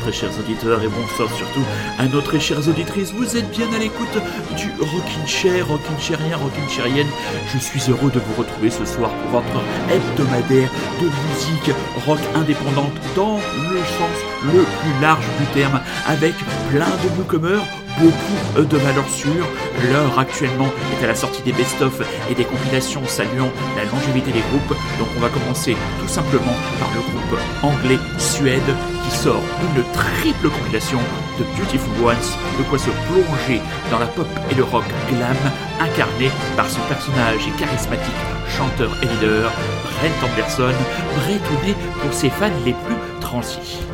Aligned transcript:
Très 0.00 0.12
chers 0.12 0.36
auditeurs 0.38 0.82
et 0.82 0.88
bonsoir 0.88 1.28
surtout 1.36 1.64
à 1.98 2.06
nos 2.06 2.20
très 2.20 2.40
chères 2.40 2.66
auditrices. 2.66 3.12
Vous 3.12 3.36
êtes 3.36 3.50
bien 3.50 3.72
à 3.72 3.78
l'écoute 3.78 4.08
du 4.56 4.70
Rockin' 4.80 5.26
Chair, 5.26 5.68
Rockin' 5.68 5.98
Chairien, 6.00 6.36
Rockin' 6.36 6.68
Chairienne. 6.68 7.06
Je 7.52 7.58
suis 7.58 7.80
heureux 7.88 8.10
de 8.10 8.18
vous 8.18 8.34
retrouver 8.42 8.70
ce 8.70 8.84
soir 8.84 9.10
pour 9.10 9.40
votre 9.40 9.62
hebdomadaire 9.90 10.70
de 11.00 11.06
musique 11.06 11.76
rock 12.06 12.18
indépendante 12.34 12.94
dans 13.14 13.36
le 13.36 13.78
sens 13.78 14.18
le 14.44 14.62
plus 14.62 15.02
large 15.02 15.26
du 15.38 15.46
terme 15.52 15.80
avec 16.06 16.34
plein 16.70 16.86
de 16.86 17.18
newcomers 17.18 17.62
beaucoup 17.98 18.62
de 18.62 18.76
valeurs 18.76 19.08
sûres. 19.08 19.46
L'heure 19.90 20.18
actuellement 20.18 20.68
est 20.92 21.04
à 21.04 21.08
la 21.08 21.14
sortie 21.14 21.42
des 21.42 21.52
best-of 21.52 22.00
et 22.30 22.34
des 22.34 22.44
compilations 22.44 23.02
saluant 23.06 23.50
la 23.76 23.84
longévité 23.84 24.32
des 24.32 24.44
groupes. 24.50 24.76
Donc 24.98 25.08
on 25.16 25.20
va 25.20 25.28
commencer 25.28 25.76
tout 26.00 26.08
simplement 26.08 26.56
par 26.78 26.88
le 26.94 27.00
groupe 27.00 27.40
anglais 27.62 27.98
Suède 28.18 28.60
qui 29.04 29.16
sort 29.16 29.42
une 29.76 29.82
triple 29.92 30.48
compilation 30.48 30.98
de 31.38 31.44
Beautiful 31.56 32.04
Ones, 32.04 32.16
de 32.58 32.62
quoi 32.64 32.78
se 32.78 32.90
plonger 32.90 33.60
dans 33.90 33.98
la 33.98 34.06
pop 34.06 34.28
et 34.50 34.54
le 34.54 34.64
rock 34.64 34.84
glam 35.08 35.36
incarné 35.80 36.30
par 36.56 36.68
son 36.68 36.80
personnage 36.82 37.40
et 37.46 37.58
charismatique 37.58 38.32
chanteur 38.56 38.90
et 39.02 39.06
leader, 39.06 39.50
Brent 39.82 40.30
Anderson, 40.30 40.74
bretouné 41.16 41.74
pour 42.00 42.12
ses 42.12 42.30
fans 42.30 42.50
les 42.64 42.72
plus 42.72 43.20
transis. 43.20 43.91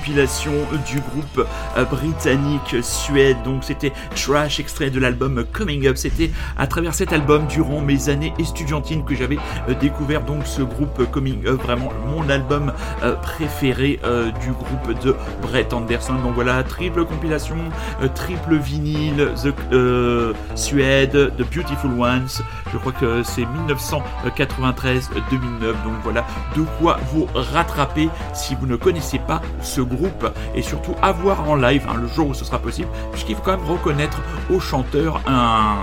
Compilation 0.00 0.52
du 0.86 1.00
groupe 1.00 1.46
britannique 1.90 2.76
Suède. 2.82 3.36
Donc 3.44 3.64
c'était 3.64 3.92
Trash, 4.14 4.60
extrait 4.60 4.90
de 4.90 5.00
l'album 5.00 5.44
Coming 5.52 5.86
Up. 5.86 5.96
C'était 5.96 6.30
à 6.58 6.66
travers 6.66 6.94
cet 6.94 7.12
album, 7.12 7.46
durant 7.46 7.80
mes 7.80 8.08
années 8.08 8.32
estudiantines, 8.38 9.04
que 9.04 9.14
j'avais 9.14 9.38
euh, 9.68 9.74
découvert 9.74 10.22
donc 10.22 10.46
ce 10.46 10.62
groupe 10.62 11.10
Coming 11.10 11.46
Up. 11.46 11.62
Vraiment 11.62 11.90
mon 12.06 12.28
album 12.28 12.72
euh, 13.02 13.14
préféré 13.16 14.00
du 14.42 14.52
groupe 14.52 15.00
de 15.04 15.14
Brett 15.42 15.72
Anderson. 15.72 16.14
Donc 16.22 16.34
voilà, 16.34 16.62
triple 16.62 17.04
compilation, 17.04 17.56
triple 18.14 18.56
vinyle, 18.56 19.30
The 19.36 19.54
Suède, 20.54 21.32
The 21.36 21.54
Beautiful 21.54 21.92
Ones. 21.98 22.42
Je 22.72 22.78
crois 22.78 22.92
que 22.92 23.22
c'est 23.22 23.46
1993-2009. 23.68 25.02
Donc 25.60 25.94
voilà, 26.02 26.24
de 26.56 26.62
quoi 26.78 26.98
vous 27.12 27.28
rattraper 27.34 28.08
si 28.34 28.54
vous 28.54 28.66
ne 28.66 28.76
connaissez 28.76 29.18
pas 29.18 29.40
ce 29.62 29.80
groupe 29.80 30.26
et 30.54 30.62
surtout 30.62 30.94
avoir 31.02 31.48
en 31.48 31.56
live 31.60 31.86
hein, 31.88 31.96
le 32.00 32.08
jour 32.08 32.28
où 32.28 32.34
ce 32.34 32.44
sera 32.44 32.58
possible, 32.58 32.88
puisqu'il 33.12 33.36
faut 33.36 33.42
quand 33.42 33.56
même 33.56 33.66
reconnaître 33.66 34.20
au 34.50 34.60
chanteur 34.60 35.20
un 35.26 35.76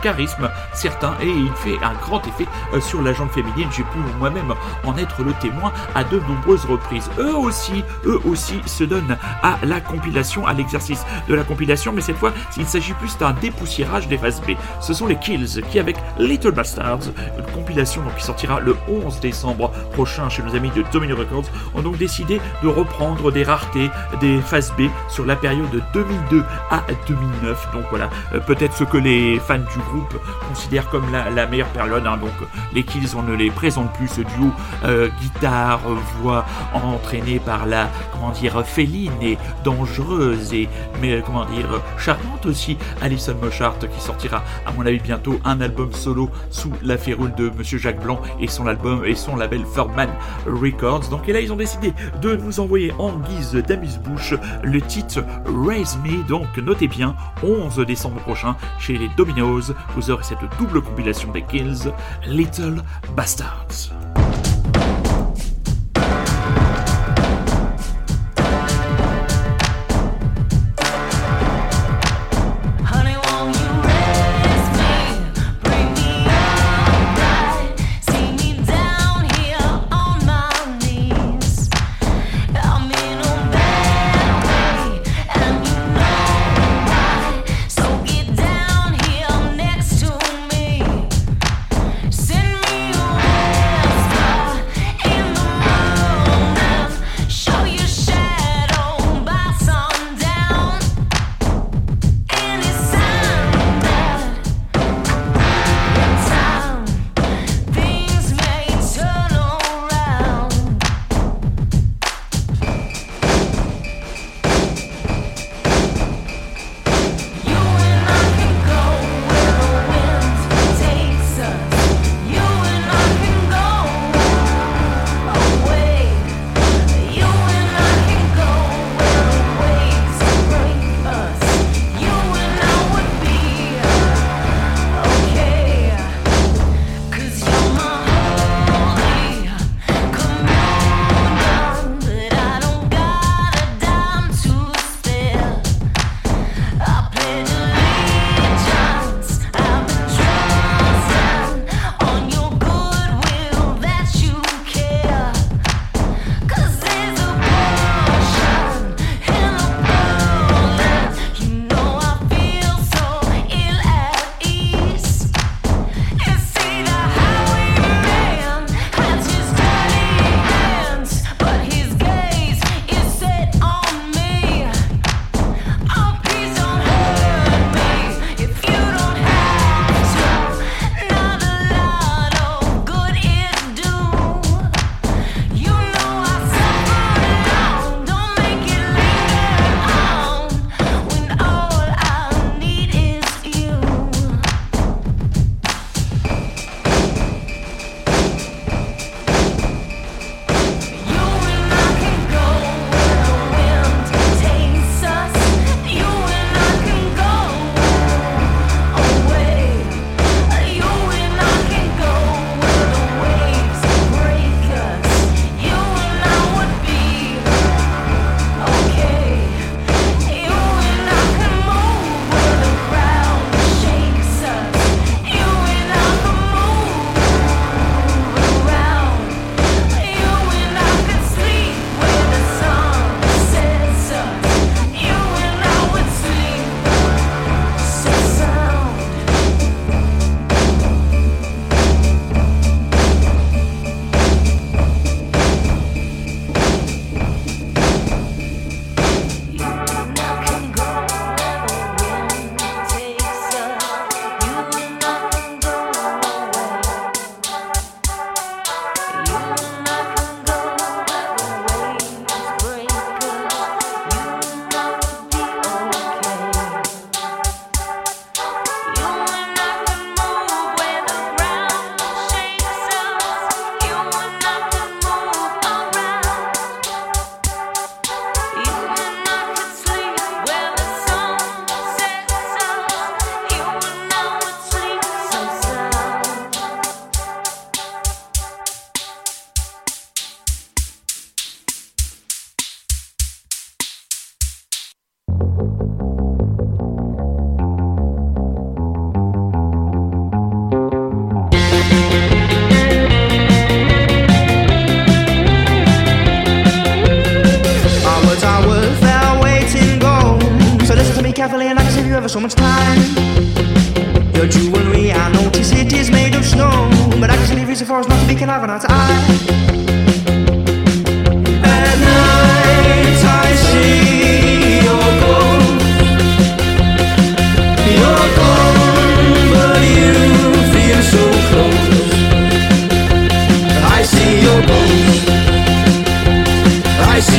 charisme 0.00 0.50
certain 0.72 1.14
et 1.20 1.28
il 1.28 1.52
fait 1.56 1.78
un 1.84 1.94
grand 1.94 2.20
effet 2.26 2.46
euh, 2.74 2.80
sur 2.80 3.02
la 3.02 3.12
jambe 3.12 3.30
féminine. 3.30 3.68
J'ai 3.70 3.82
pu 3.84 3.98
moi-même 4.18 4.52
en 4.84 4.96
être 4.96 5.22
le 5.22 5.32
témoin 5.34 5.72
à 5.94 6.04
de 6.04 6.20
nombreuses 6.20 6.64
reprises. 6.64 7.10
Eux 7.18 7.36
aussi, 7.36 7.84
eux 8.04 8.20
aussi 8.24 8.60
se 8.66 8.84
donnent 8.84 9.16
à 9.42 9.58
la 9.64 9.80
compilation, 9.80 10.46
à 10.46 10.52
l'exercice 10.52 11.04
de 11.28 11.34
la 11.34 11.44
compilation, 11.44 11.92
mais 11.92 12.00
cette 12.00 12.16
fois, 12.16 12.32
il 12.56 12.66
s'agit 12.66 12.94
plus 12.94 13.16
d'un 13.18 13.32
dépoussiérage 13.32 14.08
des 14.08 14.18
phases 14.18 14.40
B. 14.40 14.52
Ce 14.80 14.94
sont 14.94 15.06
les 15.06 15.16
Kills 15.16 15.62
qui, 15.70 15.78
avec 15.78 15.96
Little 16.18 16.52
Bastards, 16.52 17.00
une 17.38 17.52
compilation 17.52 18.02
qui 18.16 18.24
sortira 18.24 18.60
le 18.60 18.76
11 18.88 19.20
décembre 19.20 19.70
prochain 19.92 20.28
chez 20.28 20.42
nos 20.42 20.54
amis 20.54 20.70
de 20.70 20.84
Domino 20.92 21.16
Records, 21.16 21.50
ont 21.74 21.82
donc 21.82 21.98
décidé 21.98 22.40
de 22.62 22.68
reprendre 22.68 23.30
des 23.32 23.42
raretés 23.42 23.90
des 24.20 24.40
phases 24.40 24.72
B 24.78 24.82
sur 25.08 25.24
la 25.24 25.36
période 25.36 25.70
de 25.70 25.82
2002 25.92 26.44
à 26.70 26.82
2009. 27.06 27.68
Donc 27.72 27.84
voilà, 27.90 28.10
euh, 28.34 28.40
peut-être 28.40 28.76
ce 28.76 28.84
que 28.84 28.96
les 28.96 29.38
fans 29.38 29.58
du 29.58 29.78
groupe 29.88 30.14
considère 30.48 30.88
comme 30.90 31.04
la, 31.12 31.46
meilleure 31.46 31.68
période. 31.68 32.06
Hein. 32.06 32.18
donc 32.18 32.32
les 32.74 32.82
Kills, 32.82 33.16
on 33.16 33.22
ne 33.22 33.34
les 33.34 33.50
présente 33.50 33.92
plus. 33.94 34.08
Ce 34.08 34.20
duo 34.22 34.50
euh, 34.84 35.08
guitare, 35.20 35.80
voix 36.20 36.44
entraîné 36.72 37.38
par 37.38 37.66
la, 37.66 37.88
comment 38.12 38.30
dire, 38.30 38.64
féline 38.64 39.12
et 39.22 39.38
dangereuse 39.64 40.52
et, 40.54 40.68
mais 41.00 41.22
comment 41.24 41.44
dire, 41.44 41.68
charmante 41.98 42.46
aussi, 42.46 42.76
Alison 43.02 43.36
Moshart 43.42 43.78
qui 43.78 44.00
sortira, 44.00 44.42
à 44.66 44.72
mon 44.72 44.86
avis, 44.86 44.98
bientôt 44.98 45.40
un 45.44 45.60
album 45.60 45.92
solo 45.92 46.30
sous 46.50 46.72
la 46.82 46.96
férule 46.96 47.34
de 47.34 47.50
Monsieur 47.50 47.78
Jacques 47.78 48.02
Blanc 48.02 48.20
et 48.40 48.48
son 48.48 48.66
album 48.66 49.04
et 49.04 49.14
son 49.14 49.36
label 49.36 49.64
Furman 49.72 50.08
Records. 50.46 51.08
Donc 51.10 51.28
et 51.28 51.32
là, 51.32 51.40
ils 51.40 51.52
ont 51.52 51.56
décidé 51.56 51.92
de 52.20 52.36
nous 52.36 52.60
envoyer 52.60 52.92
en 52.98 53.12
guise 53.18 53.52
d'amuse-bouche 53.52 54.34
le 54.62 54.80
titre 54.80 55.24
Raise 55.66 55.98
Me. 56.04 56.26
Donc 56.28 56.56
notez 56.58 56.88
bien, 56.88 57.14
11 57.42 57.78
décembre 57.86 58.20
prochain 58.20 58.56
chez 58.78 58.96
les 58.96 59.08
Dominos 59.16 59.72
vous 59.94 60.10
aurez 60.10 60.24
cette 60.24 60.38
double 60.58 60.82
compilation 60.82 61.32
des 61.32 61.42
Kills, 61.42 61.92
Little 62.26 62.82
Bastards. 63.14 63.90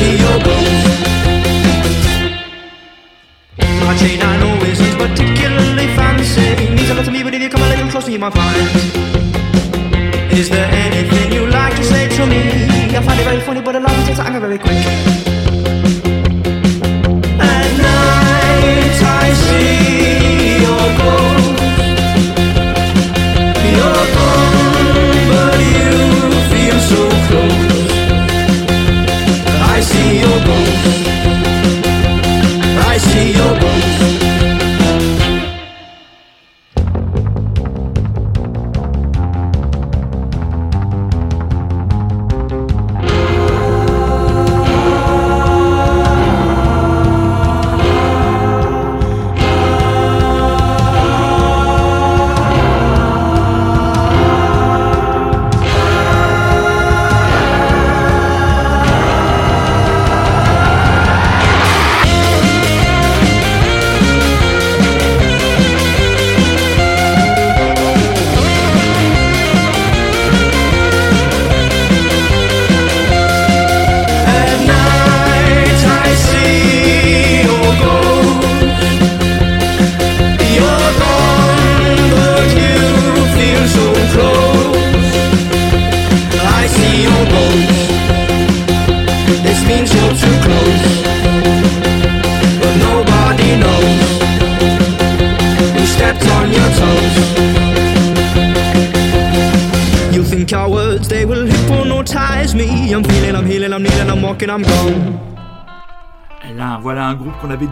I. 0.00 0.80
My 3.86 3.96
chain 3.96 4.20
I 4.22 4.36
know 4.40 4.64
isn't 4.64 4.96
particularly 4.96 5.86
fancy. 5.96 6.74
Means 6.74 6.90
a 6.90 6.94
lot 6.94 7.04
to 7.04 7.10
me, 7.10 7.22
but 7.22 7.34
if 7.34 7.42
you 7.42 7.48
come 7.48 7.62
a 7.62 7.68
little 7.68 7.88
closer, 7.88 8.10
you 8.10 8.18
might 8.18 8.32
find. 8.32 8.56
Is 10.32 10.48
there 10.48 10.70
anything 10.70 11.32
you 11.32 11.46
like 11.46 11.74
to 11.76 11.84
say 11.84 12.08
to 12.08 12.26
me? 12.26 12.40
I 12.96 13.02
find 13.02 13.20
it 13.20 13.24
very 13.24 13.40
funny, 13.40 13.60
but 13.60 13.76
a 13.76 13.80
lot 13.80 13.96
of 13.98 14.06
takes 14.06 14.18
anger 14.18 14.40
very 14.40 14.58
quick. 14.58 15.09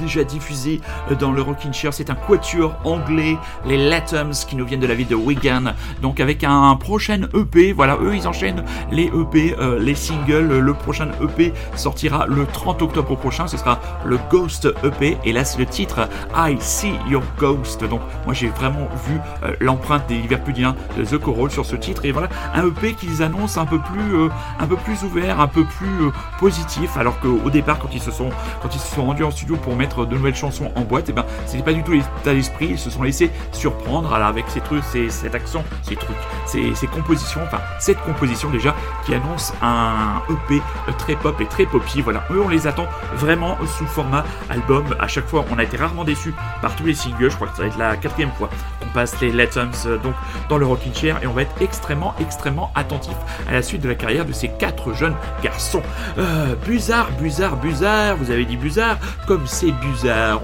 Déjà 0.09 0.25
diffusé 0.25 0.81
euh, 1.11 1.15
dans 1.15 1.33
le 1.33 1.43
Rockin' 1.43 1.73
Chair. 1.73 1.93
C'est 1.93 2.11
un 2.11 2.15
quatuor 2.15 2.75
anglais, 2.85 3.37
les 3.67 3.77
Latums, 3.77 4.33
qui 4.49 4.57
nous 4.57 4.65
viennent 4.65 4.81
de 4.81 4.87
la 4.87 4.95
ville 4.95 5.07
de 5.07 5.15
Wigan. 5.15 5.75
Donc 6.03 6.19
avec 6.19 6.45
un 6.45 6.75
prochain 6.77 7.29
EP, 7.35 7.73
voilà, 7.73 7.99
eux 8.01 8.17
ils 8.17 8.27
enchaînent 8.27 8.65
les 8.91 9.07
EP, 9.07 9.55
euh, 9.59 9.79
les 9.79 9.95
singles. 9.95 10.59
Le 10.59 10.75
prochain 10.75 11.11
EP 11.23 11.53
sortira 11.77 12.27
le 12.27 12.47
30 12.47 12.83
octobre 12.83 13.17
prochain. 13.17 13.47
Ce 13.47 13.57
sera 13.57 13.81
le 14.05 14.19
Ghost 14.31 14.69
EP. 14.83 15.19
Et 15.25 15.33
là, 15.33 15.45
c'est 15.45 15.59
le 15.59 15.67
titre 15.67 16.09
I 16.35 16.57
See 16.59 16.95
Your 17.09 17.23
Ghost. 17.39 17.85
Donc 17.85 18.01
moi 18.25 18.35
j'ai 18.35 18.49
vraiment 18.49 18.89
vu 19.07 19.19
euh, 19.43 19.55
l'empreinte 19.61 20.07
des 20.09 20.17
Liverpuliens 20.17 20.75
de 20.97 21.05
The 21.05 21.19
Coral 21.19 21.51
sur 21.51 21.67
ce 21.67 21.77
titre. 21.77 22.05
Et 22.07 22.13
voilà, 22.13 22.29
un 22.55 22.67
EP 22.67 22.95
qu'ils 22.95 23.23
annoncent 23.23 23.61
un 23.61 23.67
peu 23.67 23.79
plus, 23.79 24.31
un 24.59 24.67
peu 24.67 24.77
plus 24.77 25.03
ouvert, 25.05 25.41
un 25.41 25.49
peu 25.49 25.65
plus 25.65 26.11
positif. 26.39 26.97
Alors 26.97 27.21
qu'au 27.21 27.51
départ, 27.51 27.79
quand 27.79 27.91
ils 27.93 28.03
se 28.03 28.11
sont, 28.11 28.31
quand 28.63 28.75
ils 28.75 28.81
se 28.81 28.95
sont 28.95 29.05
rendus 29.05 29.25
en 29.25 29.31
studio 29.31 29.57
pour 29.57 29.77
mettre 29.77 29.98
de 30.07 30.15
nouvelles 30.15 30.35
chansons 30.35 30.71
en 30.75 30.83
boîte, 30.83 31.09
et 31.09 31.13
ben 31.13 31.25
c'était 31.47 31.63
pas 31.63 31.73
du 31.73 31.83
tout 31.83 31.93
l'état 31.93 32.35
d'esprit. 32.35 32.69
Ils 32.71 32.79
se 32.79 32.91
sont 32.91 33.03
laissés 33.03 33.31
surprendre 33.53 34.13
avec 34.15 34.45
ces 34.49 34.61
trucs, 34.61 34.85
ces, 34.85 35.11
cet 35.11 35.35
accent, 35.35 35.65
ces 35.83 35.97
trucs, 35.97 36.17
ces, 36.47 36.75
ces 36.75 36.87
compositions, 36.87 37.41
enfin 37.45 37.61
cette 37.79 38.01
composition 38.03 38.51
déjà 38.51 38.75
qui 39.05 39.15
annonce 39.15 39.53
un 39.63 40.23
EP 40.31 40.63
très 40.99 41.17
pop 41.17 41.41
et 41.41 41.47
très 41.47 41.67
poppy. 41.67 42.01
Voilà, 42.01 42.25
eux 42.31 42.41
on 42.45 42.49
les 42.49 42.67
attend 42.67 42.87
vraiment 43.15 43.57
sous 43.67 43.87
format 43.87 44.25
album. 44.51 44.85
À 44.99 45.09
chaque 45.09 45.27
fois, 45.27 45.45
on 45.51 45.59
a 45.59 45.65
été 45.65 45.77
rarement 45.77 46.05
déçus 46.05 46.35
par 46.63 46.75
tous 46.77 46.85
les 46.85 46.95
singles. 46.95 47.31
Je 47.31 47.37
crois 47.37 47.49
que 47.49 47.57
ça 47.57 47.63
va 47.63 47.69
être 47.69 47.79
la 47.79 47.97
quatrième 47.97 48.31
fois 48.33 48.49
qu'on 48.81 48.89
passe 48.89 49.21
les 49.21 49.31
Letums 49.31 49.71
euh, 49.87 49.99
donc 49.99 50.15
dans 50.49 50.59
le 50.59 50.67
Rockin' 50.67 50.95
Chair 50.95 51.19
et 51.23 51.27
on 51.27 51.33
va 51.33 51.43
être 51.43 51.55
extrêmement 51.61 52.15
extrêmement 52.21 52.71
attentif 52.75 53.15
à 53.49 53.53
la 53.53 53.63
suite 53.63 53.83
de 53.83 53.89
la 53.89 53.95
carrière 53.95 54.25
de 54.25 54.33
ces 54.33 54.49
quatre 54.49 54.93
jeunes 54.93 55.15
garçons. 55.43 55.83
Euh, 56.19 56.55
Buzard, 56.67 57.11
Buzard, 57.13 57.57
Buzard, 57.57 58.17
vous 58.17 58.31
avez 58.31 58.45
dit 58.45 58.57
Buzard, 58.57 58.99
comme 59.27 59.47
c'est 59.47 59.73
Buzard. 59.73 59.88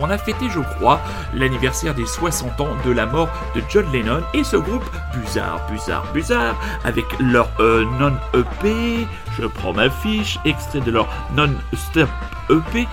On 0.00 0.10
a 0.10 0.18
fêté, 0.18 0.46
je 0.50 0.60
crois, 0.60 1.00
l'anniversaire 1.34 1.94
des 1.94 2.06
60 2.06 2.60
ans 2.60 2.76
de 2.84 2.90
la 2.90 3.06
mort 3.06 3.28
de 3.54 3.62
John 3.68 3.86
Lennon 3.92 4.22
et 4.32 4.44
ce 4.44 4.56
groupe 4.56 4.84
Buzard, 5.12 5.60
Buzard, 5.70 6.04
Buzard, 6.12 6.56
avec 6.84 7.04
leur 7.20 7.48
euh, 7.60 7.84
non-EP, 7.98 9.06
je 9.38 9.46
prends 9.46 9.72
ma 9.72 9.90
fiche, 9.90 10.38
extrait 10.44 10.80
de 10.80 10.90
leur 10.90 11.08
non-stop 11.36 12.08
EP, 12.50 12.86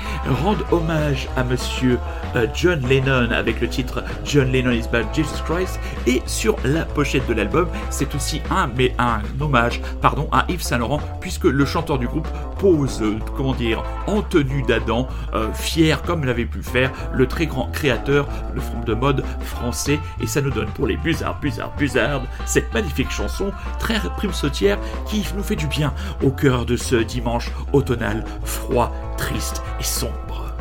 rendent 0.43 0.63
hommage 0.71 1.27
à 1.35 1.43
monsieur 1.43 1.99
euh, 2.35 2.47
John 2.53 2.79
Lennon 2.87 3.31
avec 3.31 3.59
le 3.59 3.67
titre 3.67 4.03
John 4.23 4.49
Lennon 4.51 4.71
is 4.71 4.87
Bad 4.91 5.05
Jesus 5.13 5.41
Christ. 5.45 5.79
Et 6.07 6.21
sur 6.25 6.55
la 6.63 6.85
pochette 6.85 7.27
de 7.27 7.33
l'album 7.33 7.67
c'est 7.89 8.15
aussi 8.15 8.41
un 8.49 8.69
mais 8.77 8.93
un 8.97 9.21
hommage 9.39 9.81
pardon 10.01 10.29
à 10.31 10.45
Yves 10.47 10.61
Saint 10.61 10.77
Laurent 10.77 11.01
puisque 11.19 11.45
le 11.45 11.65
chanteur 11.65 11.99
du 11.99 12.07
groupe 12.07 12.27
pose 12.59 13.01
euh, 13.01 13.19
comment 13.35 13.53
dire 13.53 13.83
en 14.07 14.21
tenue 14.21 14.63
d'Adam 14.63 15.07
euh, 15.33 15.51
fier 15.53 16.01
comme 16.03 16.23
l'avait 16.23 16.45
pu 16.45 16.63
faire 16.63 16.91
le 17.13 17.27
très 17.27 17.45
grand 17.45 17.67
créateur 17.71 18.27
le 18.53 18.61
front 18.61 18.79
de 18.79 18.93
mode 18.93 19.23
français. 19.41 19.99
Et 20.21 20.27
ça 20.27 20.41
nous 20.41 20.51
donne 20.51 20.69
pour 20.69 20.87
les 20.87 20.97
Buzzards 20.97 21.39
Buzzards 21.39 21.73
Buzzards 21.77 22.23
cette 22.45 22.73
magnifique 22.73 23.11
chanson 23.11 23.51
très 23.79 23.99
prime 24.17 24.33
sautière 24.33 24.77
qui 25.05 25.25
nous 25.35 25.43
fait 25.43 25.55
du 25.55 25.67
bien 25.67 25.93
cœur 26.31 26.65
de 26.65 26.75
ce 26.75 26.95
dimanche 26.95 27.51
automnal 27.73 28.23
froid 28.43 28.91
triste 29.17 29.61
et 29.79 29.83
sombre. 29.83 30.55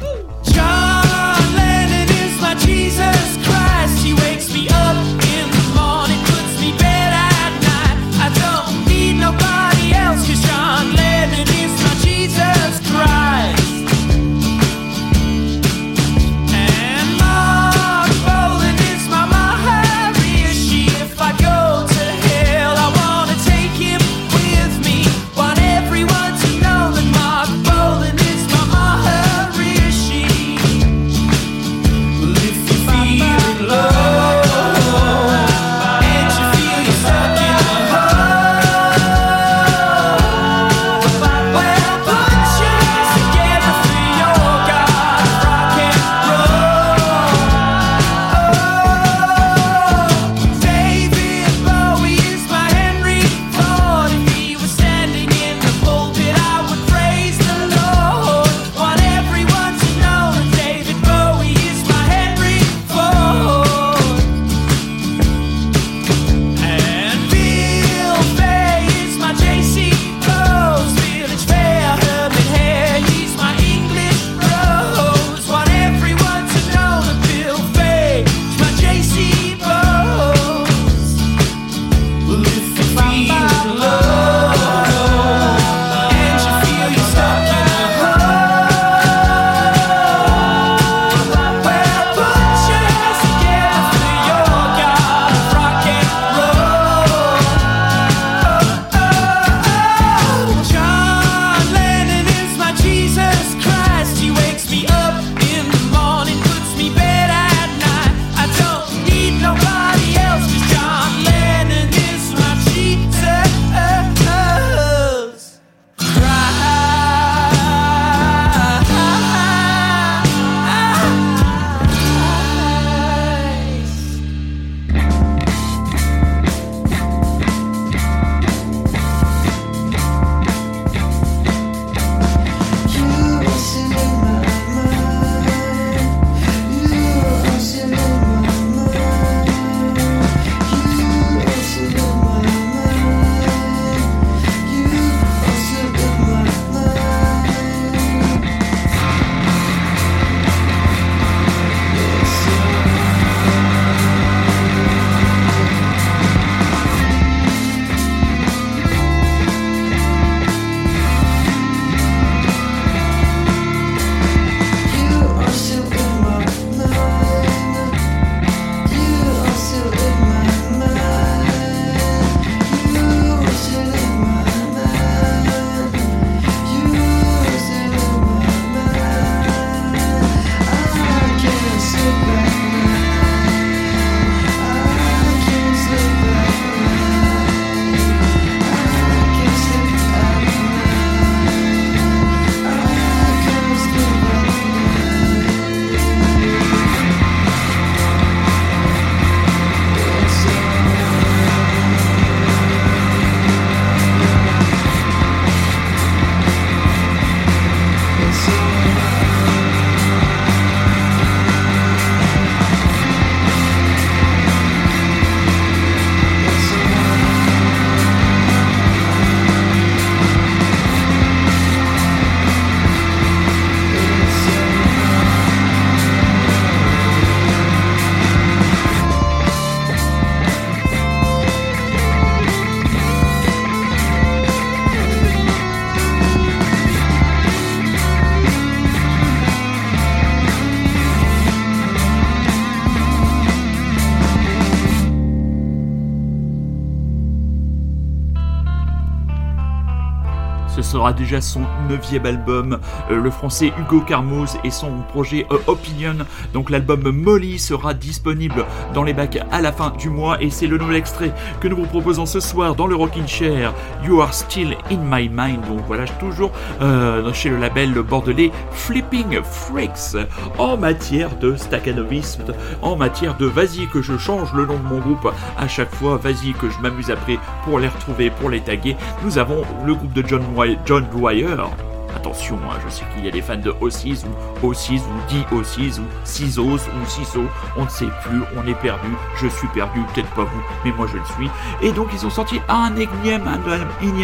Ce 250.74 250.82
sera 250.82 251.12
déjà 251.12 251.40
son 251.40 251.62
neuvième 251.88 252.26
album. 252.26 252.78
Euh, 253.10 253.20
le 253.20 253.30
français 253.30 253.72
Hugo 253.78 254.00
Carmoz 254.00 254.56
et 254.64 254.70
son 254.70 255.00
projet 255.08 255.46
euh, 255.50 255.58
Opinion. 255.66 256.16
Donc 256.52 256.70
l'album 256.70 257.10
Molly 257.10 257.58
sera 257.58 257.94
disponible 257.94 258.64
dans 258.94 259.02
les 259.02 259.12
bacs 259.12 259.38
à 259.50 259.60
la 259.60 259.72
fin 259.72 259.90
du 259.90 260.08
mois 260.10 260.40
et 260.42 260.50
c'est 260.50 260.66
le 260.66 260.78
nouvel 260.78 260.96
extrait 260.96 261.32
que 261.60 261.68
nous 261.68 261.76
vous 261.76 261.86
proposons 261.86 262.26
ce 262.26 262.40
soir 262.40 262.74
dans 262.74 262.86
le 262.86 262.94
Rockin' 262.94 263.26
Chair. 263.26 263.72
You 264.04 264.20
are 264.20 264.32
still 264.32 264.76
in 264.90 264.98
my 264.98 265.28
mind. 265.28 265.66
Donc 265.68 265.80
voilà, 265.86 266.04
toujours 266.04 266.52
euh, 266.80 267.32
chez 267.32 267.50
le 267.50 267.56
label 267.56 267.92
bordelais 267.94 268.50
Flipping 268.72 269.40
Freaks. 269.42 270.16
En 270.58 270.76
matière 270.76 271.36
de 271.38 271.56
staccanovisme, 271.56 272.44
en 272.82 272.96
matière 272.96 273.36
de 273.36 273.46
vas-y 273.46 273.88
que 273.88 274.02
je 274.02 274.16
change 274.16 274.52
le 274.54 274.66
nom 274.66 274.78
de 274.78 274.84
mon 274.84 274.98
groupe 274.98 275.32
à 275.58 275.68
chaque 275.68 275.94
fois, 275.94 276.16
vas-y 276.16 276.52
que 276.52 276.70
je 276.70 276.78
m'amuse 276.80 277.10
après 277.10 277.38
pour 277.64 277.78
les 277.78 277.88
retrouver, 277.88 278.30
pour 278.30 278.50
les 278.50 278.60
taguer. 278.60 278.96
Nous 279.24 279.38
avons 279.38 279.62
le 279.84 279.94
groupe 279.94 280.12
de 280.12 280.26
John, 280.26 280.42
John 280.84 281.08
Dwyer 281.10 281.89
Attention, 282.20 282.58
hein, 282.68 282.76
je 282.84 282.90
sais 282.90 283.04
qu'il 283.14 283.24
y 283.24 283.28
a 283.28 283.30
des 283.30 283.40
fans 283.40 283.56
de 283.56 283.70
O6 283.80 284.24
ou 284.62 284.72
O6 284.72 284.98
ou 284.98 285.32
D 285.32 285.42
O6 285.56 286.00
ou 286.00 286.04
CISOS 286.24 286.64
ou 286.64 287.06
CISO, 287.06 287.44
on 287.78 287.84
ne 287.84 287.88
sait 287.88 288.08
plus, 288.22 288.42
on 288.58 288.68
est 288.68 288.74
perdu, 288.74 289.08
je 289.40 289.46
suis 289.46 289.68
perdu, 289.68 290.00
peut-être 290.12 290.28
pas 290.34 290.44
vous, 290.44 290.62
mais 290.84 290.92
moi 290.92 291.06
je 291.10 291.16
le 291.16 291.24
suis. 291.24 291.48
Et 291.80 291.92
donc 291.92 292.08
ils 292.12 292.26
ont 292.26 292.30
sorti 292.30 292.60
un 292.68 292.94
énième, 292.96 293.46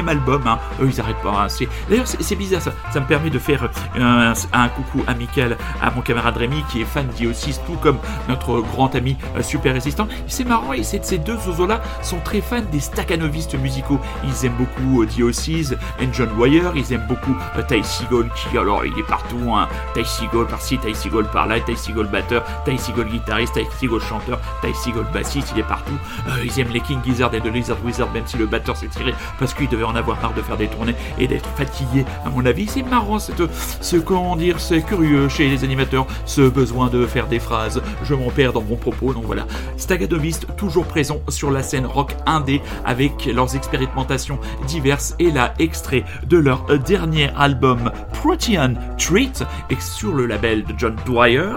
album, 0.08 0.42
hein. 0.46 0.58
eux 0.82 0.90
ils 0.92 1.00
arrêtent 1.00 1.22
pas. 1.22 1.46
Hein. 1.46 1.66
D'ailleurs 1.88 2.06
c'est 2.06 2.36
bizarre, 2.36 2.60
ça, 2.60 2.72
ça 2.92 3.00
me 3.00 3.06
permet 3.06 3.30
de 3.30 3.38
faire 3.38 3.66
un, 3.98 4.34
un, 4.52 4.68
coucou 4.68 5.02
amical 5.06 5.56
à 5.80 5.90
mon 5.90 6.02
camarade 6.02 6.36
Rémi 6.36 6.62
qui 6.70 6.82
est 6.82 6.84
fan 6.84 7.06
d'O6, 7.18 7.60
tout 7.64 7.76
comme 7.82 7.96
notre 8.28 8.60
grand 8.60 8.94
ami 8.94 9.16
euh, 9.38 9.42
super 9.42 9.72
résistant. 9.72 10.06
C'est 10.26 10.44
marrant, 10.44 10.72
ces 10.82 11.18
deux 11.18 11.38
zozos-là 11.38 11.80
sont 12.02 12.18
très 12.20 12.42
fans 12.42 12.60
des 12.70 12.80
staccanovistes 12.80 13.54
musicaux. 13.54 14.00
Ils 14.24 14.44
aiment 14.44 14.56
beaucoup 14.58 15.02
euh, 15.02 15.06
D.O.C.s 15.06 15.74
and 16.02 16.12
John 16.12 16.28
Wire, 16.38 16.72
ils 16.74 16.92
aiment 16.92 17.06
beaucoup 17.08 17.34
euh, 17.56 17.62
Seagull 17.86 18.28
qui, 18.34 18.58
alors 18.58 18.84
il 18.84 18.98
est 18.98 19.06
partout, 19.06 19.54
hein. 19.54 19.68
Ty 19.94 20.04
Seagull 20.04 20.46
par-ci, 20.46 20.78
Ty 20.78 20.94
Seagull 20.94 21.26
par-là, 21.26 21.60
Ty 21.60 21.76
Seagull 21.76 22.08
batteur, 22.08 22.44
Ty 22.64 22.78
Seagull 22.78 23.08
guitariste, 23.08 23.54
Ty 23.54 23.66
Seagull 23.78 24.00
chanteur, 24.02 24.38
Ty 24.62 24.74
Seagull 24.74 25.06
bassiste, 25.12 25.52
il 25.54 25.60
est 25.60 25.68
partout. 25.68 25.98
Euh, 26.28 26.44
ils 26.44 26.60
aiment 26.60 26.72
les 26.72 26.80
King 26.80 26.98
Gizzard 27.04 27.32
et 27.34 27.40
de 27.40 27.48
Lizard 27.48 27.78
Wizard, 27.84 28.10
même 28.12 28.26
si 28.26 28.36
le 28.36 28.46
batteur 28.46 28.76
s'est 28.76 28.88
tiré 28.88 29.14
parce 29.38 29.54
qu'il 29.54 29.68
devait 29.68 29.84
en 29.84 29.94
avoir 29.94 30.20
marre 30.20 30.34
de 30.34 30.42
faire 30.42 30.56
des 30.56 30.68
tournées 30.68 30.94
et 31.18 31.26
d'être 31.26 31.48
fatigué, 31.56 32.04
à 32.24 32.30
mon 32.30 32.44
avis. 32.44 32.66
C'est 32.66 32.82
marrant, 32.82 33.18
ce 33.18 33.96
comment 33.96 34.36
dire, 34.36 34.60
c'est 34.60 34.82
curieux 34.82 35.28
chez 35.28 35.48
les 35.48 35.64
animateurs, 35.64 36.06
ce 36.24 36.42
besoin 36.42 36.88
de 36.88 37.06
faire 37.06 37.26
des 37.26 37.38
phrases. 37.38 37.82
Je 38.02 38.14
m'en 38.14 38.30
perds 38.30 38.52
dans 38.52 38.62
mon 38.62 38.76
propos, 38.76 39.12
donc 39.12 39.24
voilà. 39.24 39.46
Stagadomist, 39.76 40.46
toujours 40.56 40.86
présent 40.86 41.20
sur 41.28 41.50
la 41.50 41.62
scène 41.62 41.86
rock 41.86 42.16
indé 42.26 42.62
avec 42.84 43.26
leurs 43.26 43.54
expérimentations 43.56 44.38
diverses 44.66 45.14
et 45.18 45.30
là, 45.30 45.54
extrait 45.58 46.04
de 46.26 46.38
leur 46.38 46.64
dernier 46.78 47.30
album 47.36 47.75
Protean 48.12 48.74
Treat 48.98 49.44
et 49.70 49.80
sur 49.80 50.14
le 50.14 50.26
label 50.26 50.64
de 50.64 50.74
John 50.76 50.96
Dwyer, 51.04 51.52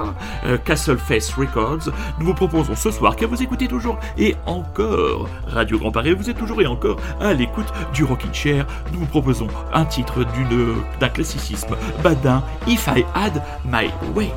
euh, 0.45 0.57
Castle 0.57 0.97
Face 0.97 1.33
Records. 1.33 1.89
Nous 2.19 2.25
vous 2.25 2.33
proposons 2.33 2.75
ce 2.75 2.91
soir, 2.91 3.15
que 3.15 3.25
vous 3.25 3.41
écoutez 3.41 3.67
toujours 3.67 3.97
et 4.17 4.35
encore 4.45 5.27
Radio 5.47 5.79
Grand 5.79 5.91
Paris, 5.91 6.13
vous 6.13 6.29
êtes 6.29 6.37
toujours 6.37 6.61
et 6.61 6.67
encore 6.67 6.97
à 7.19 7.33
l'écoute 7.33 7.71
du 7.93 8.03
Rockin' 8.03 8.33
Chair. 8.33 8.65
Nous 8.93 8.99
vous 8.99 9.05
proposons 9.05 9.47
un 9.73 9.85
titre 9.85 10.25
d'un 10.99 11.09
classicisme 11.09 11.75
badin, 12.03 12.43
If 12.67 12.87
I 12.87 13.05
Had 13.13 13.41
My 13.65 13.89
Way. 14.15 14.31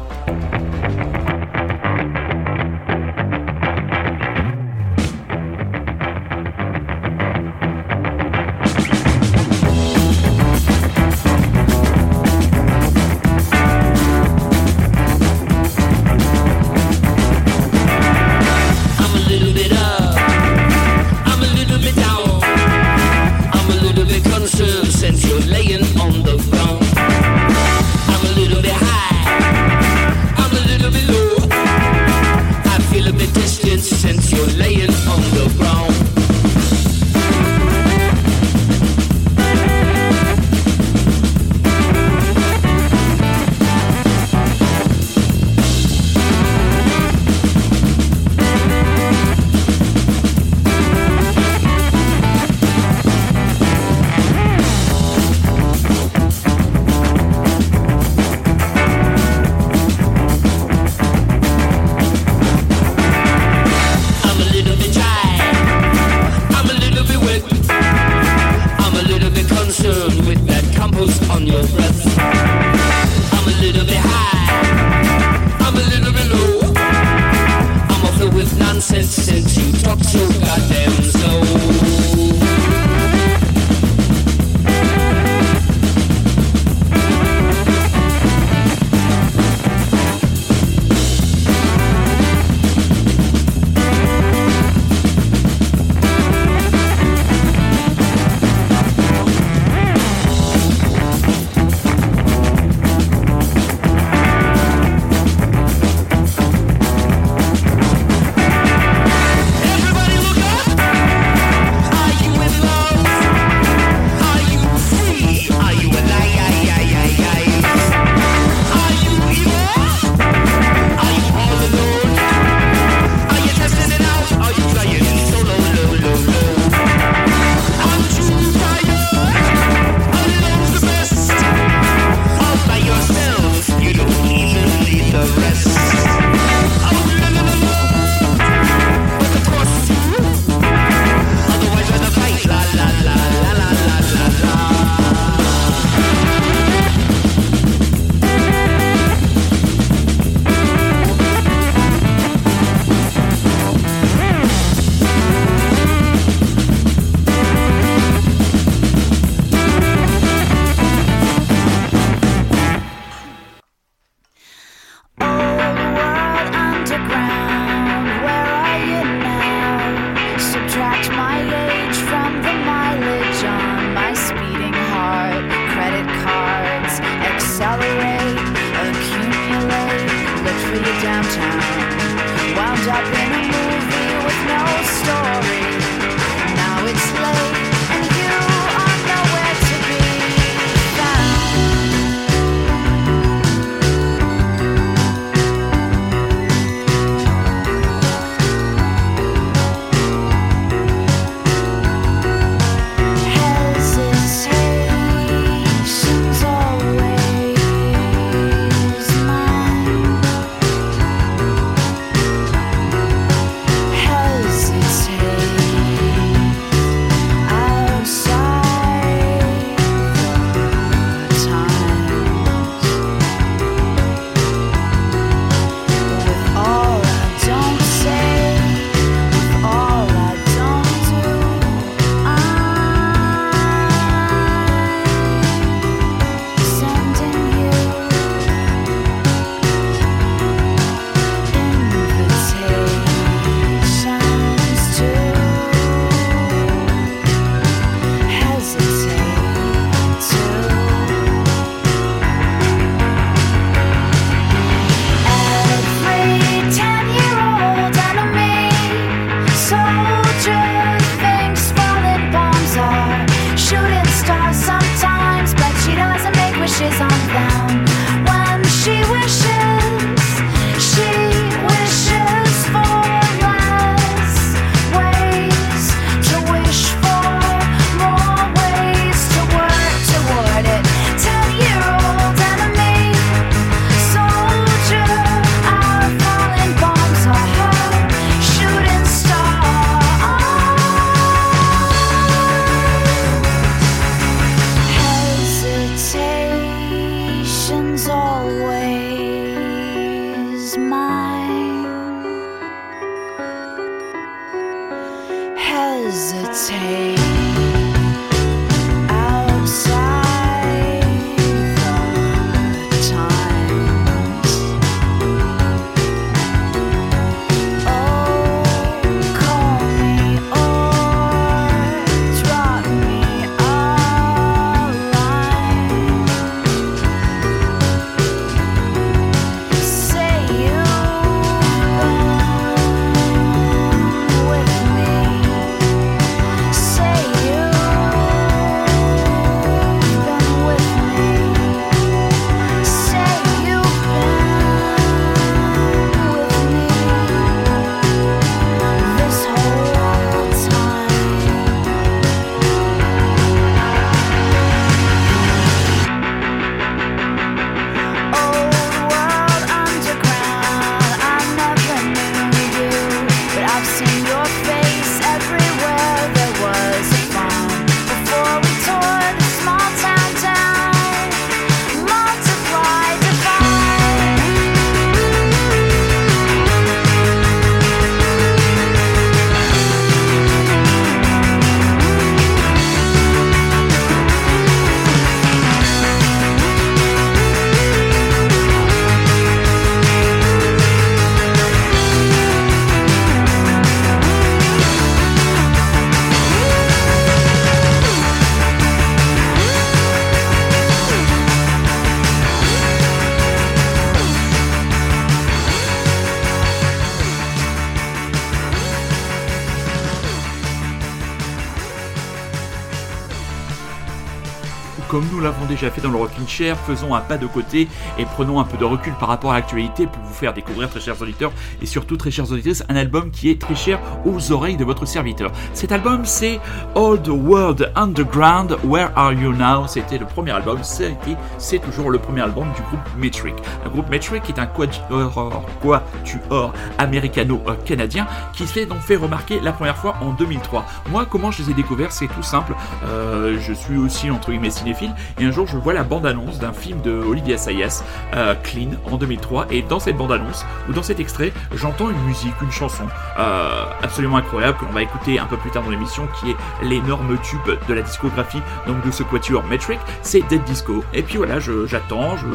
Comme 415.53 415.62
nous 415.62 415.62
l'avons 415.62 415.62
déjà 415.75 415.91
fait 415.91 416.03
dans 416.03 416.11
le 416.11 416.19
Rockin' 416.19 416.47
Chair, 416.47 416.77
faisons 416.77 417.15
un 417.15 417.21
pas 417.21 417.39
de 417.39 417.47
côté 417.47 417.89
et 418.19 418.25
prenons 418.25 418.61
un 418.61 418.65
peu 418.65 418.77
de 418.77 418.85
recul 418.85 419.15
par 419.19 419.29
rapport 419.29 419.53
à 419.53 419.55
l'actualité 419.55 420.07
pour 420.07 420.23
vous 420.23 420.35
faire 420.35 420.53
découvrir, 420.53 420.91
très 420.91 421.01
chers 421.01 421.21
auditeurs 421.21 421.53
et 421.81 421.87
surtout 421.87 422.17
très 422.17 422.31
chères 422.31 422.51
auditrices, 422.51 422.85
un 422.89 422.97
album 422.97 423.31
qui 423.31 423.51
est 423.51 423.61
très 423.61 423.75
cher 423.75 423.99
aux 424.27 424.53
oreilles 424.53 424.77
de 424.77 424.85
votre 424.85 425.07
serviteur. 425.07 425.51
Cet 425.73 425.93
album, 425.93 426.25
c'est 426.25 426.61
Old 426.95 427.27
World 427.29 427.91
Underground, 427.97 428.77
Where 428.85 429.11
Are 429.17 429.33
You 429.33 429.53
Now? 429.53 429.87
C'était 429.87 430.19
le 430.19 430.27
premier 430.27 430.51
album, 430.51 430.81
c'est 430.83 431.79
toujours 431.79 432.11
le 432.11 432.19
premier 432.19 432.43
album 432.43 432.69
du 432.77 432.83
groupe 432.83 433.01
Metric. 433.17 433.55
Un 433.87 433.89
groupe 433.89 434.11
Metric 434.11 434.43
est 434.51 434.59
un 434.59 434.67
quatuor, 434.67 435.65
quatuor 435.81 436.73
américano-canadien 436.99 438.27
qui 438.53 438.67
s'est 438.67 438.87
donc 438.87 439.01
fait 439.01 439.17
remarquer 439.17 439.61
la 439.61 439.73
première 439.73 439.97
fois 439.97 440.17
en 440.21 440.33
2003. 440.33 440.85
Moi, 441.11 441.27
comment 441.29 441.51
je 441.51 441.63
les 441.63 441.71
ai 441.71 441.75
découverts? 441.75 442.13
C'est 442.13 442.29
tout 442.29 442.43
simple. 442.43 442.75
Euh, 443.07 443.59
je 443.61 443.73
suis 443.73 443.97
aussi 443.97 444.31
entre 444.31 444.51
guillemets 444.51 444.71
cinéphile 444.71 445.15
et 445.39 445.45
un 445.45 445.51
jour 445.51 445.62
je 445.67 445.77
vois 445.77 445.93
la 445.93 446.03
bande-annonce 446.03 446.59
d'un 446.59 446.73
film 446.73 447.01
de 447.01 447.13
Olivia 447.13 447.57
Sayas, 447.59 448.03
euh, 448.35 448.55
Clean, 448.63 448.91
en 449.11 449.17
2003. 449.17 449.67
Et 449.71 449.83
dans 449.83 450.01
cette 450.01 450.17
bande-annonce 450.17 450.65
ou 450.89 450.93
dans 450.93 451.03
cet 451.03 451.21
extrait, 451.21 451.53
j'entends 451.75 452.11
une 452.11 452.23
musique, 452.25 452.55
une 452.63 452.71
chanson 452.71 453.05
euh, 453.39 453.85
absolument 454.03 454.37
incroyable 454.37 454.79
que 454.79 454.85
l'on 454.85 454.93
va 454.93 455.03
écouter 455.03 455.39
un 455.39 455.47
peu 455.47 455.57
plus 455.57 455.71
tard 455.71 455.83
dans 455.83 455.91
l'émission, 455.91 456.29
qui 456.41 456.51
est 456.51 456.57
l'énorme 456.83 457.39
tube 457.43 457.61
de 457.89 457.95
la 457.95 458.03
discographie 458.03 458.61
donc 458.87 459.05
de 459.05 459.11
ce 459.11 459.23
quatuor 459.23 459.65
Metric. 459.65 459.99
C'est 460.23 460.41
Dead 460.49 460.63
Disco. 460.65 461.05
Et 461.13 461.23
puis 461.23 461.37
voilà, 461.37 461.59
j'attends, 461.61 462.37
je, 462.37 462.47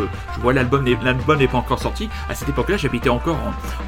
vois 0.42 0.54
l'album, 0.54 0.86
l'album 1.04 1.38
n'est 1.38 1.48
pas 1.48 1.58
encore 1.58 1.80
sorti. 1.80 2.10
À 2.30 2.36
cette 2.36 2.50
époque-là, 2.50 2.78
j'habitais 2.78 3.10
encore 3.10 3.38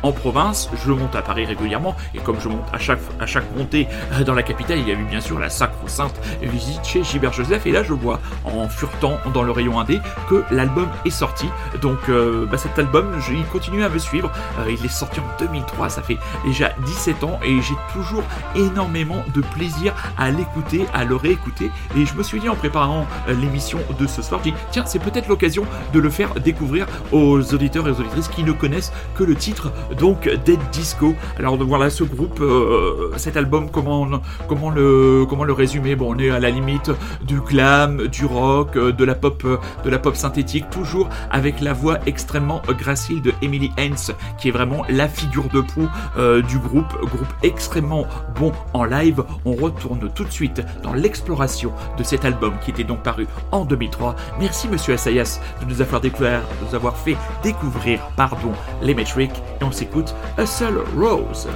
en, 0.03 0.11
province. 0.11 0.69
Je 0.85 0.91
monte 0.91 1.15
à 1.15 1.21
Paris 1.21 1.45
régulièrement 1.45 1.95
et 2.13 2.19
comme 2.19 2.39
je 2.39 2.49
monte 2.49 2.65
à 2.73 2.79
chaque 2.79 3.57
montée 3.57 3.87
dans 4.25 4.33
la 4.33 4.43
capitale, 4.43 4.79
il 4.79 4.87
y 4.87 4.91
a 4.91 4.95
eu 4.95 5.03
bien 5.03 5.21
sûr 5.21 5.39
la 5.39 5.49
sacro-sainte 5.49 6.19
visite 6.41 6.83
chez 6.83 7.03
Gilbert 7.03 7.33
Joseph. 7.33 7.65
Et 7.65 7.71
là, 7.71 7.83
je 7.83 7.93
vois 7.93 8.19
en 8.43 8.67
dans 9.01 9.43
le 9.43 9.51
rayon 9.51 9.79
indé 9.79 9.99
que 10.29 10.43
l'album 10.51 10.87
est 11.05 11.09
sorti. 11.09 11.47
Donc 11.81 11.97
euh, 12.09 12.45
bah, 12.45 12.57
cet 12.57 12.77
album, 12.77 13.11
il 13.31 13.45
continue 13.45 13.83
à 13.83 13.89
me 13.89 13.97
suivre. 13.97 14.31
Euh, 14.59 14.71
il 14.71 14.83
est 14.83 14.89
sorti 14.89 15.19
en 15.19 15.23
2003, 15.39 15.89
ça 15.89 16.01
fait 16.01 16.17
déjà 16.45 16.71
17 16.85 17.23
ans 17.23 17.39
et 17.43 17.61
j'ai 17.61 17.75
toujours 17.93 18.23
énormément 18.55 19.23
de 19.33 19.41
plaisir 19.41 19.93
à 20.17 20.31
l'écouter, 20.31 20.85
à 20.93 21.05
le 21.05 21.15
réécouter. 21.15 21.71
Et 21.97 22.05
je 22.05 22.13
me 22.15 22.23
suis 22.23 22.39
dit 22.39 22.49
en 22.49 22.55
préparant 22.55 23.05
euh, 23.27 23.33
l'émission 23.33 23.79
de 23.99 24.07
ce 24.07 24.21
soir, 24.21 24.41
dit 24.41 24.53
tiens, 24.71 24.85
c'est 24.85 24.99
peut-être 24.99 25.27
l'occasion 25.27 25.65
de 25.93 25.99
le 25.99 26.09
faire 26.09 26.33
découvrir 26.35 26.85
aux 27.11 27.41
auditeurs 27.53 27.87
et 27.87 27.91
aux 27.91 27.99
auditrices 27.99 28.27
qui 28.27 28.43
ne 28.43 28.51
connaissent 28.51 28.91
que 29.15 29.23
le 29.23 29.35
titre, 29.35 29.71
donc 29.97 30.29
Dead 30.45 30.59
Disco. 30.71 31.15
Alors 31.37 31.57
voilà 31.57 31.89
ce 31.89 32.03
groupe, 32.03 32.43
cet 33.17 33.37
album, 33.37 33.69
comment, 33.69 34.07
comment, 34.47 34.69
le, 34.69 35.25
comment 35.27 35.43
le 35.43 35.53
résumer? 35.53 35.95
Bon, 35.95 36.15
on 36.15 36.19
est 36.19 36.29
à 36.29 36.39
la 36.39 36.49
limite 36.49 36.91
du 37.23 37.41
glam, 37.41 38.07
du 38.07 38.25
rock, 38.25 38.77
de 38.91 39.05
la 39.05 39.15
pop, 39.15 39.43
de 39.83 39.89
la 39.89 39.99
pop 39.99 40.15
synthétique, 40.15 40.69
toujours 40.69 41.09
avec 41.31 41.61
la 41.61 41.73
voix 41.73 41.99
extrêmement 42.05 42.61
gracile 42.69 43.21
de 43.21 43.33
Emily 43.41 43.71
Hens, 43.79 44.11
qui 44.37 44.49
est 44.49 44.51
vraiment 44.51 44.83
la 44.89 45.07
figure 45.07 45.49
de 45.49 45.61
proue 45.61 45.89
euh, 46.17 46.41
du 46.41 46.59
groupe, 46.59 46.91
groupe 47.01 47.33
extrêmement 47.43 48.05
bon 48.37 48.51
en 48.73 48.83
live. 48.83 49.23
On 49.45 49.53
retourne 49.53 50.09
tout 50.13 50.23
de 50.23 50.31
suite 50.31 50.61
dans 50.83 50.93
l'exploration 50.93 51.71
de 51.97 52.03
cet 52.03 52.25
album 52.25 52.53
qui 52.63 52.71
était 52.71 52.83
donc 52.83 53.03
paru 53.03 53.27
en 53.51 53.65
2003. 53.65 54.15
Merci 54.39 54.67
Monsieur 54.67 54.93
Assayas 54.93 55.39
de 55.61 55.65
nous 55.65 55.81
avoir 55.81 56.97
fait 56.97 57.17
découvrir, 57.43 57.99
pardon, 58.15 58.51
les 58.81 58.93
Metric 58.93 59.31
et 59.61 59.63
on 59.63 59.71
s'écoute 59.71 60.13
A 60.37 60.45
Seul 60.45 60.79
Rose. 60.97 61.47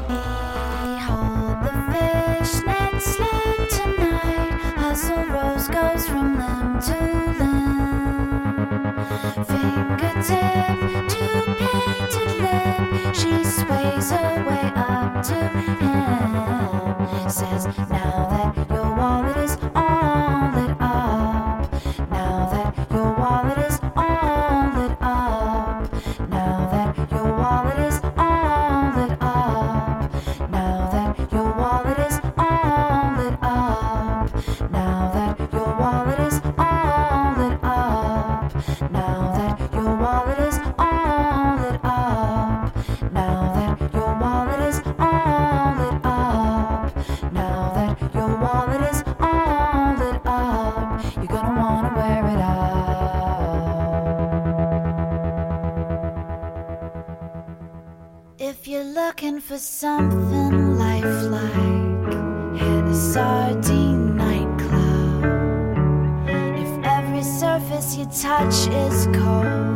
Looking 59.07 59.41
for 59.41 59.57
something 59.57 60.77
lifelike, 60.77 62.13
hit 62.57 62.85
a 62.85 62.95
sardine 62.95 64.15
nightclub. 64.15 65.25
If 66.63 66.85
every 66.85 67.23
surface 67.23 67.97
you 67.97 68.05
touch 68.05 68.57
is 68.85 69.07
cold, 69.07 69.72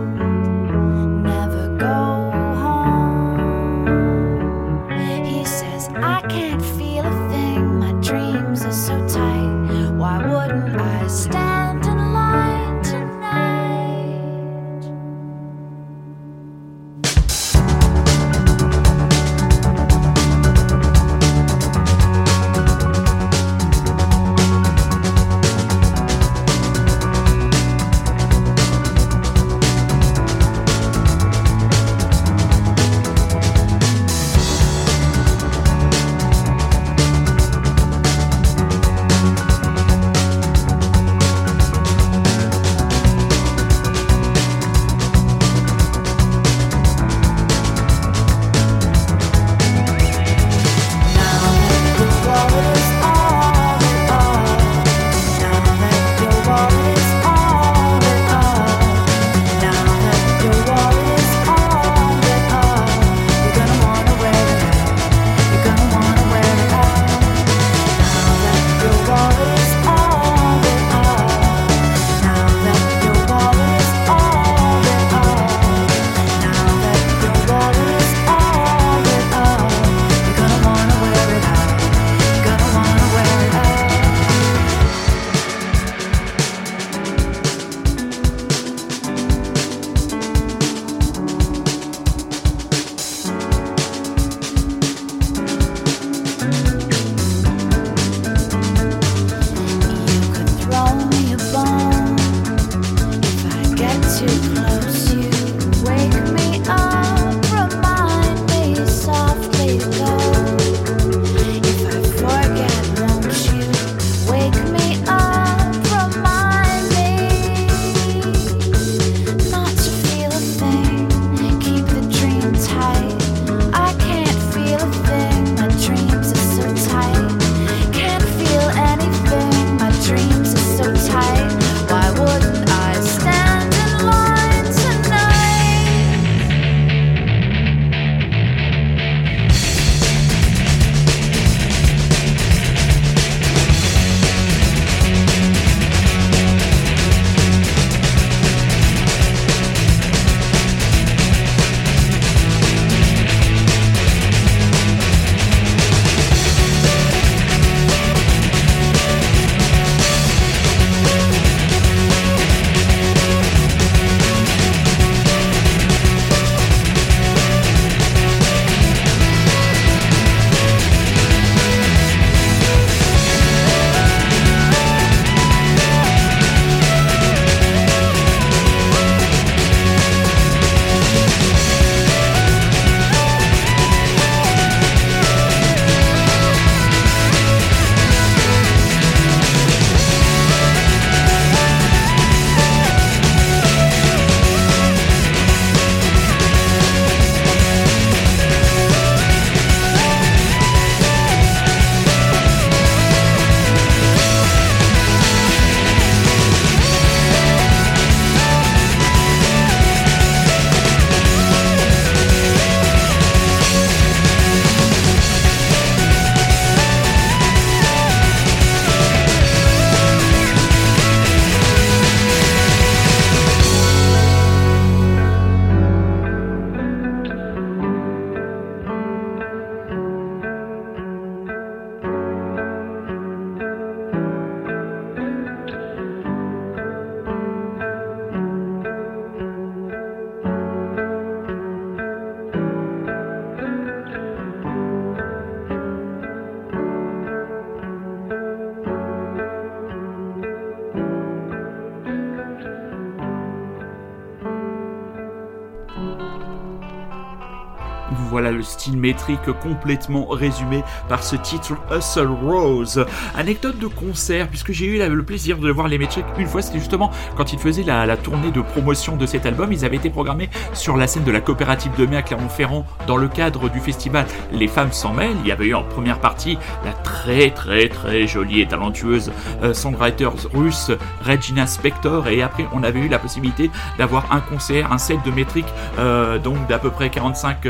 style 258.67 258.97
métrique 258.97 259.51
complètement 259.61 260.25
résumé 260.27 260.83
par 261.09 261.23
ce 261.23 261.35
titre 261.35 261.75
Hustle 261.91 262.27
Rose. 262.27 263.05
Anecdote 263.35 263.79
de 263.79 263.87
concert, 263.87 264.47
puisque 264.47 264.71
j'ai 264.71 264.85
eu 264.85 264.97
le 265.07 265.23
plaisir 265.23 265.57
de 265.57 265.69
voir 265.71 265.87
les 265.87 265.97
métriques 265.97 266.25
une 266.37 266.47
fois, 266.47 266.61
c'était 266.61 266.79
justement 266.79 267.11
quand 267.35 267.53
ils 267.53 267.59
faisaient 267.59 267.83
la, 267.83 268.17
tournée 268.17 268.51
de 268.51 268.61
promotion 268.61 269.15
de 269.15 269.25
cet 269.25 269.45
album. 269.45 269.71
Ils 269.71 269.85
avaient 269.85 269.97
été 269.97 270.09
programmés 270.09 270.49
sur 270.73 270.97
la 270.97 271.07
scène 271.07 271.23
de 271.23 271.31
la 271.31 271.41
coopérative 271.41 271.91
de 271.97 272.05
mai 272.05 272.17
à 272.17 272.21
Clermont-Ferrand 272.21 272.85
dans 273.07 273.17
le 273.17 273.27
cadre 273.27 273.69
du 273.69 273.79
festival 273.79 274.25
Les 274.51 274.67
Femmes 274.67 274.91
s'en 274.91 275.13
mêlent. 275.13 275.37
Il 275.41 275.47
y 275.47 275.51
avait 275.51 275.67
eu 275.67 275.73
en 275.73 275.83
première 275.83 276.19
partie 276.19 276.57
la 276.85 276.93
très 276.93 277.51
très 277.51 277.89
très 277.89 278.27
jolie 278.27 278.61
et 278.61 278.67
talentueuse 278.67 279.31
euh, 279.63 279.73
songwriter 279.73 280.29
russe 280.53 280.91
Regina 281.25 281.67
Spector 281.67 282.27
et 282.27 282.41
après 282.41 282.65
on 282.73 282.83
avait 282.83 282.99
eu 282.99 283.07
la 283.07 283.19
possibilité 283.19 283.69
d'avoir 283.97 284.31
un 284.31 284.39
concert, 284.39 284.91
un 284.91 284.97
set 284.97 285.19
de 285.25 285.31
métriques 285.31 285.65
euh, 285.99 286.39
donc 286.39 286.67
d'à 286.67 286.79
peu 286.79 286.89
près 286.89 287.09
45-50 287.09 287.65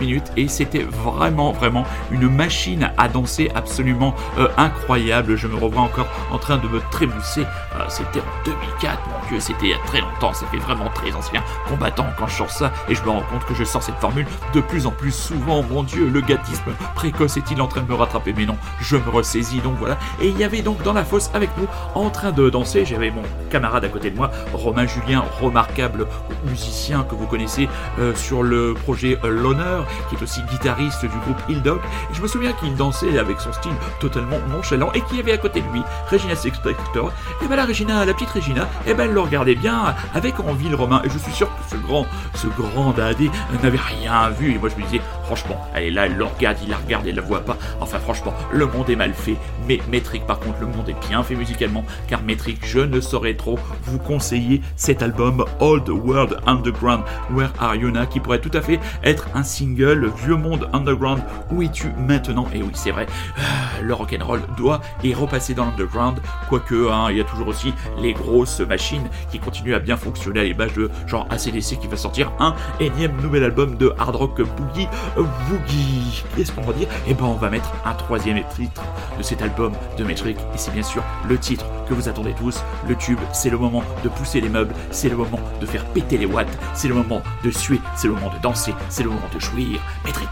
minutes 0.00 0.17
et 0.36 0.48
c'était 0.48 0.82
vraiment 0.82 1.52
vraiment 1.52 1.84
une 2.10 2.28
machine 2.28 2.90
à 2.96 3.08
danser 3.08 3.50
absolument 3.54 4.14
euh, 4.38 4.48
incroyable. 4.56 5.36
Je 5.36 5.46
me 5.46 5.56
revois 5.56 5.82
encore 5.82 6.08
en 6.30 6.38
train 6.38 6.58
de 6.58 6.68
me 6.68 6.80
trémousser. 6.90 7.42
Euh, 7.42 7.84
c'était 7.88 8.20
en 8.20 8.44
2004, 8.44 9.00
mon 9.08 9.28
dieu, 9.28 9.40
c'était 9.40 9.66
il 9.66 9.70
y 9.70 9.74
a 9.74 9.78
très 9.86 10.00
longtemps, 10.00 10.32
ça 10.32 10.46
fait 10.46 10.58
vraiment 10.58 10.88
très 10.90 11.12
ancien 11.12 11.42
combattant 11.68 12.06
quand 12.18 12.26
je 12.26 12.36
sors 12.36 12.50
ça 12.50 12.72
et 12.88 12.94
je 12.94 13.02
me 13.02 13.10
rends 13.10 13.22
compte 13.22 13.44
que 13.44 13.54
je 13.54 13.64
sors 13.64 13.82
cette 13.82 13.96
formule 13.96 14.26
de 14.54 14.60
plus 14.60 14.86
en 14.86 14.90
plus 14.90 15.12
souvent. 15.12 15.62
Mon 15.62 15.82
dieu, 15.82 16.08
le 16.08 16.20
gâtisme 16.20 16.72
précoce 16.94 17.36
est-il 17.36 17.60
en 17.60 17.66
train 17.66 17.82
de 17.82 17.88
me 17.88 17.94
rattraper? 17.94 18.34
Mais 18.36 18.46
non, 18.46 18.56
je 18.80 18.96
me 18.96 19.10
ressaisis 19.10 19.60
donc 19.60 19.74
voilà. 19.78 19.98
Et 20.20 20.28
il 20.28 20.38
y 20.38 20.44
avait 20.44 20.62
donc 20.62 20.82
dans 20.82 20.92
la 20.92 21.04
fosse 21.04 21.30
avec 21.34 21.50
nous 21.58 21.66
en 21.94 22.10
train 22.10 22.32
de 22.32 22.50
danser, 22.50 22.84
j'avais 22.84 23.10
mon 23.10 23.22
camarade 23.50 23.84
à 23.84 23.88
côté 23.88 24.10
de 24.10 24.16
moi, 24.16 24.30
Romain 24.52 24.86
Julien, 24.86 25.24
remarquable 25.40 26.06
musicien 26.46 27.04
que 27.04 27.14
vous 27.14 27.26
connaissez 27.26 27.68
euh, 27.98 28.14
sur 28.14 28.42
le 28.42 28.74
projet 28.74 29.18
euh, 29.24 29.28
L'Honneur, 29.30 29.86
qui 30.08 30.16
est 30.16 30.22
aussi 30.22 30.42
guitariste 30.42 31.02
du 31.02 31.18
groupe 31.18 31.40
Hildog. 31.48 31.80
Et 32.10 32.14
je 32.14 32.22
me 32.22 32.28
souviens 32.28 32.52
qu'il 32.52 32.74
dansait 32.74 33.18
avec 33.18 33.40
son 33.40 33.52
style 33.52 33.72
totalement 34.00 34.38
nonchalant 34.50 34.90
et 34.92 35.00
qu'il 35.02 35.16
y 35.16 35.20
avait 35.20 35.32
à 35.32 35.38
côté 35.38 35.60
de 35.60 35.68
lui 35.68 35.82
Regina 36.10 36.34
Sexpector. 36.34 37.12
Et 37.42 37.46
ben 37.46 37.56
la 37.56 37.66
Regina, 37.66 38.04
la 38.04 38.14
petite 38.14 38.30
Regina, 38.30 38.68
et 38.86 38.94
ben 38.94 39.04
elle 39.04 39.14
le 39.14 39.20
regardait 39.20 39.54
bien 39.54 39.94
avec 40.14 40.40
envie 40.40 40.68
le 40.68 40.76
Romain. 40.76 41.02
Et 41.04 41.10
je 41.10 41.18
suis 41.18 41.32
sûr 41.32 41.48
que 41.48 41.70
ce 41.70 41.76
grand, 41.76 42.06
ce 42.34 42.46
grand 42.46 42.92
dadé 42.92 43.30
n'avait 43.62 43.78
rien 43.78 44.30
vu. 44.30 44.52
Et 44.54 44.58
moi 44.58 44.68
je 44.68 44.76
me 44.76 44.86
disais, 44.86 45.00
franchement, 45.28 45.60
elle 45.74 45.84
est 45.84 45.90
là, 45.90 46.06
elle 46.06 46.16
le 46.16 46.24
regarde, 46.24 46.56
il 46.62 46.70
la 46.70 46.78
regarde, 46.78 47.06
elle 47.06 47.16
la 47.16 47.20
voit 47.20 47.44
pas. 47.44 47.58
Enfin 47.82 47.98
franchement, 47.98 48.32
le 48.50 48.64
monde 48.64 48.88
est 48.88 48.96
mal 48.96 49.12
fait. 49.12 49.36
Mais 49.68 49.78
Métrique 49.90 50.26
par 50.26 50.40
contre, 50.40 50.58
le 50.60 50.66
monde 50.66 50.88
est 50.88 51.06
bien 51.06 51.22
fait 51.22 51.34
musicalement. 51.34 51.84
Car 52.08 52.22
Métrique, 52.22 52.64
je 52.64 52.78
ne 52.78 52.98
saurais 52.98 53.34
trop 53.34 53.58
vous 53.84 53.98
conseiller 53.98 54.62
cet 54.76 55.02
album 55.02 55.44
Old 55.60 55.86
World 55.90 56.38
Underground, 56.46 57.02
Where 57.30 57.52
Are 57.58 57.74
You 57.74 57.90
Now, 57.90 58.06
qui 58.06 58.20
pourrait 58.20 58.40
tout 58.40 58.50
à 58.54 58.62
fait 58.62 58.80
être 59.04 59.28
un 59.34 59.42
single 59.42 60.10
Vieux 60.24 60.36
Monde 60.36 60.70
Underground, 60.72 61.22
où 61.52 61.60
es-tu 61.62 61.88
maintenant? 61.98 62.46
Et 62.54 62.62
oui, 62.62 62.70
c'est 62.72 62.90
vrai, 62.90 63.04
euh, 63.38 63.42
le 63.82 63.92
rock'n'roll 63.92 64.40
doit 64.56 64.80
y 65.04 65.12
repasser 65.12 65.52
dans 65.52 65.66
l'underground, 65.66 66.20
quoique 66.48 66.90
hein, 66.90 67.08
il 67.10 67.18
y 67.18 67.20
a 67.20 67.24
toujours 67.24 67.48
aussi 67.48 67.74
les 68.00 68.14
grosses 68.14 68.60
machines 68.60 69.08
qui 69.30 69.38
continuent 69.38 69.74
à 69.74 69.78
bien 69.78 69.98
fonctionner 69.98 70.40
à 70.40 70.44
l'image 70.44 70.72
de 70.72 70.90
genre 71.06 71.26
ACDC 71.30 71.78
qui 71.78 71.86
va 71.86 71.96
sortir 71.96 72.32
un 72.40 72.54
énième 72.80 73.20
nouvel 73.20 73.44
album 73.44 73.76
de 73.76 73.92
hard 73.98 74.16
rock 74.16 74.40
boogie 74.42 74.88
boogie. 75.22 76.24
Qu'est-ce 76.36 76.52
qu'on 76.52 76.62
va 76.62 76.72
dire? 76.72 76.88
Eh 77.06 77.14
ben 77.14 77.24
on 77.24 77.34
va 77.34 77.50
mettre 77.50 77.72
un 77.84 77.94
troisième 77.94 78.42
titre 78.54 78.82
de 79.16 79.22
cet 79.22 79.42
album 79.42 79.72
de 79.96 80.04
Metric. 80.04 80.38
Et 80.54 80.58
c'est 80.58 80.72
bien 80.72 80.82
sûr 80.82 81.02
le 81.28 81.38
titre 81.38 81.66
que 81.88 81.94
vous 81.94 82.08
attendez 82.08 82.34
tous, 82.34 82.62
le 82.86 82.94
tube, 82.96 83.18
c'est 83.32 83.50
le 83.50 83.58
moment 83.58 83.82
de 84.04 84.08
pousser 84.08 84.40
les 84.40 84.48
meubles, 84.48 84.74
c'est 84.90 85.08
le 85.08 85.16
moment 85.16 85.40
de 85.60 85.66
faire 85.66 85.84
péter 85.86 86.18
les 86.18 86.26
watts, 86.26 86.48
c'est 86.74 86.88
le 86.88 86.94
moment 86.94 87.22
de 87.42 87.50
suer, 87.50 87.80
c'est 87.96 88.08
le 88.08 88.14
moment 88.14 88.30
de 88.32 88.38
danser, 88.42 88.74
c'est 88.88 89.02
le 89.02 89.10
moment 89.10 89.28
de 89.34 89.40
jouir. 89.40 89.80
Metric. 90.04 90.28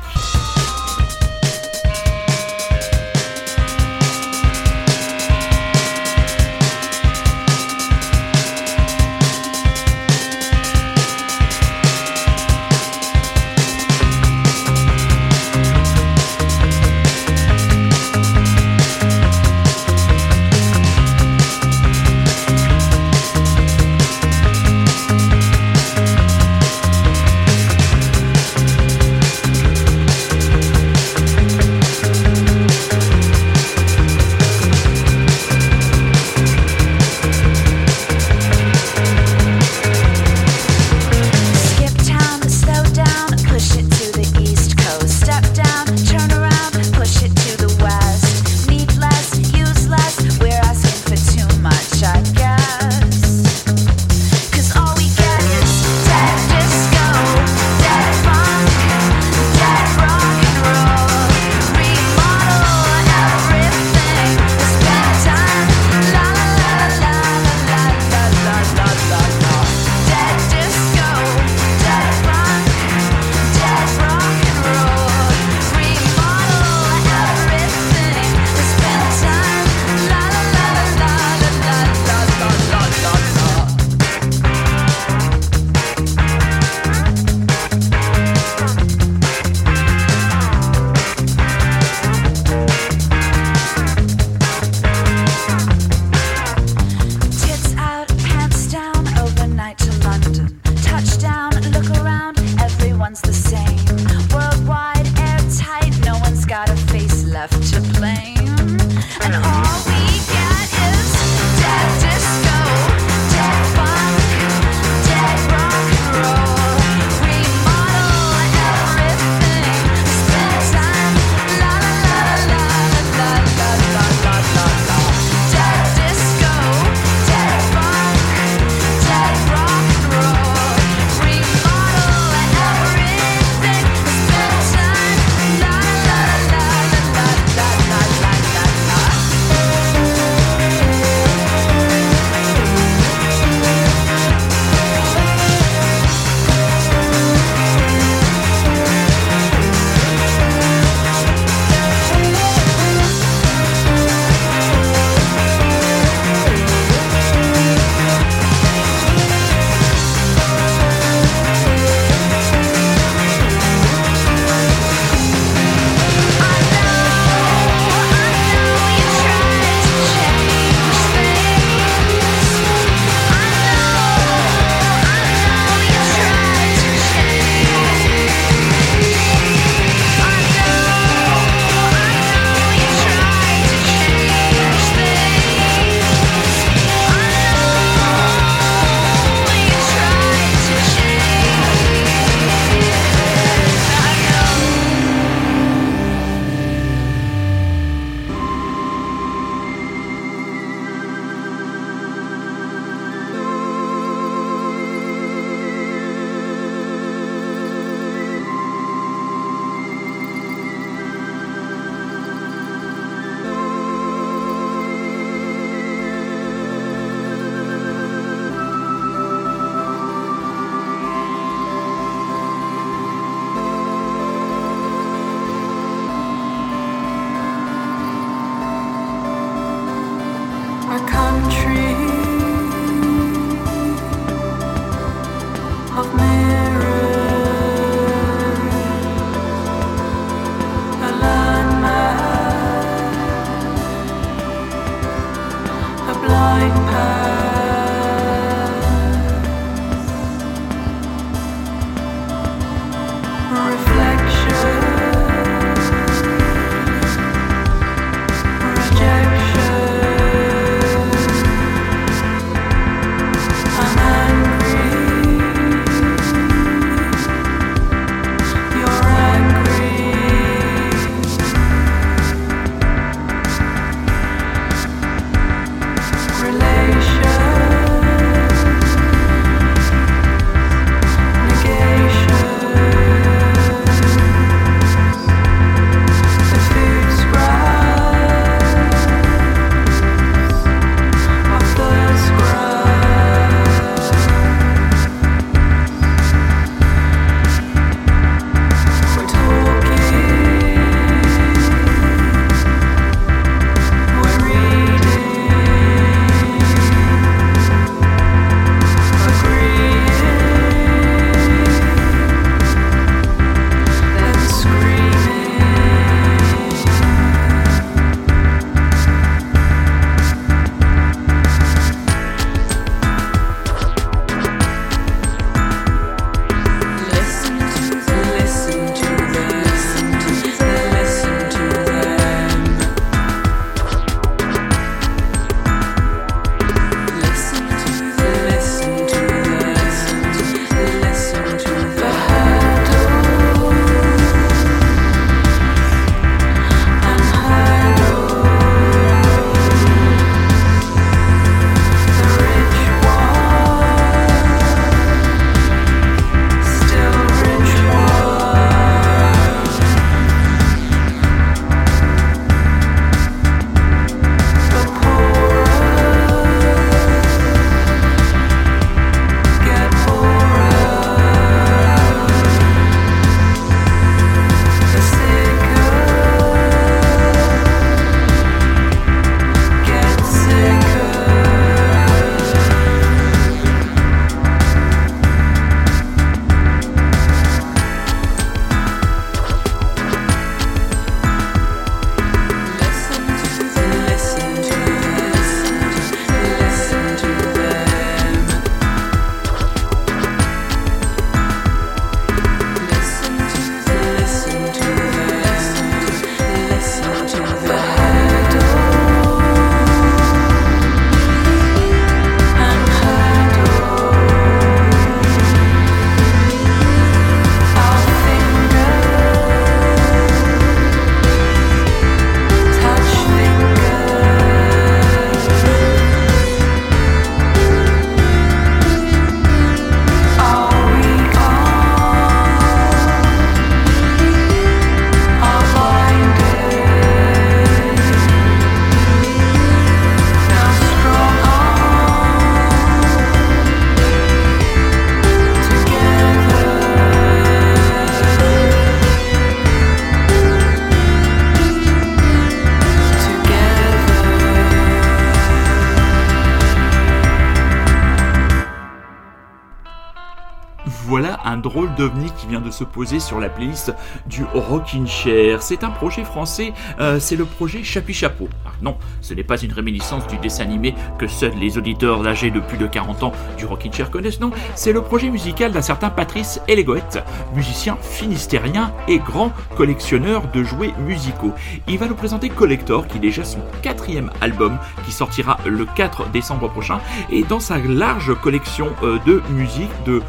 D'ovni 461.96 462.30
qui 462.38 462.46
vient 462.46 462.60
de 462.60 462.70
se 462.70 462.84
poser 462.84 463.20
sur 463.20 463.40
la 463.40 463.48
playlist 463.48 463.94
du 464.26 464.44
Rockin' 464.54 465.06
Chair. 465.06 465.62
C'est 465.62 465.84
un 465.84 465.90
projet 465.90 466.24
français, 466.24 466.72
euh, 467.00 467.18
c'est 467.18 467.36
le 467.36 467.44
projet 467.44 467.82
Chapuis 467.82 468.14
Chapeau. 468.14 468.48
Ah, 468.64 468.70
non, 468.82 468.96
ce 469.26 469.34
n'est 469.34 469.42
pas 469.42 469.58
une 469.58 469.72
réminiscence 469.72 470.26
du 470.28 470.38
dessin 470.38 470.62
animé 470.62 470.94
que 471.18 471.26
seuls 471.26 471.54
les 471.58 471.78
auditeurs 471.78 472.24
âgés 472.26 472.52
de 472.52 472.60
plus 472.60 472.78
de 472.78 472.86
40 472.86 473.24
ans 473.24 473.32
du 473.58 473.66
Rockin' 473.66 473.92
Chair 473.92 474.08
connaissent, 474.08 474.38
non, 474.38 474.52
c'est 474.76 474.92
le 474.92 475.02
projet 475.02 475.30
musical 475.30 475.72
d'un 475.72 475.82
certain 475.82 476.10
Patrice 476.10 476.60
Elegoët, 476.68 477.24
musicien 477.54 477.98
finistérien 478.00 478.92
et 479.08 479.18
grand 479.18 479.52
collectionneur 479.76 480.48
de 480.52 480.62
jouets 480.62 480.92
musicaux. 481.00 481.52
Il 481.88 481.98
va 481.98 482.06
nous 482.06 482.14
présenter 482.14 482.48
Collector, 482.48 483.08
qui 483.08 483.16
est 483.16 483.20
déjà 483.20 483.42
son 483.42 483.58
quatrième 483.82 484.30
album, 484.40 484.78
qui 485.04 485.10
sortira 485.10 485.58
le 485.66 485.86
4 485.86 486.30
décembre 486.30 486.68
prochain, 486.70 487.00
et 487.28 487.42
dans 487.42 487.60
sa 487.60 487.78
large 487.78 488.32
collection 488.40 488.90
euh, 489.02 489.18
de 489.26 489.42
musique, 489.50 489.90
de 490.04 490.22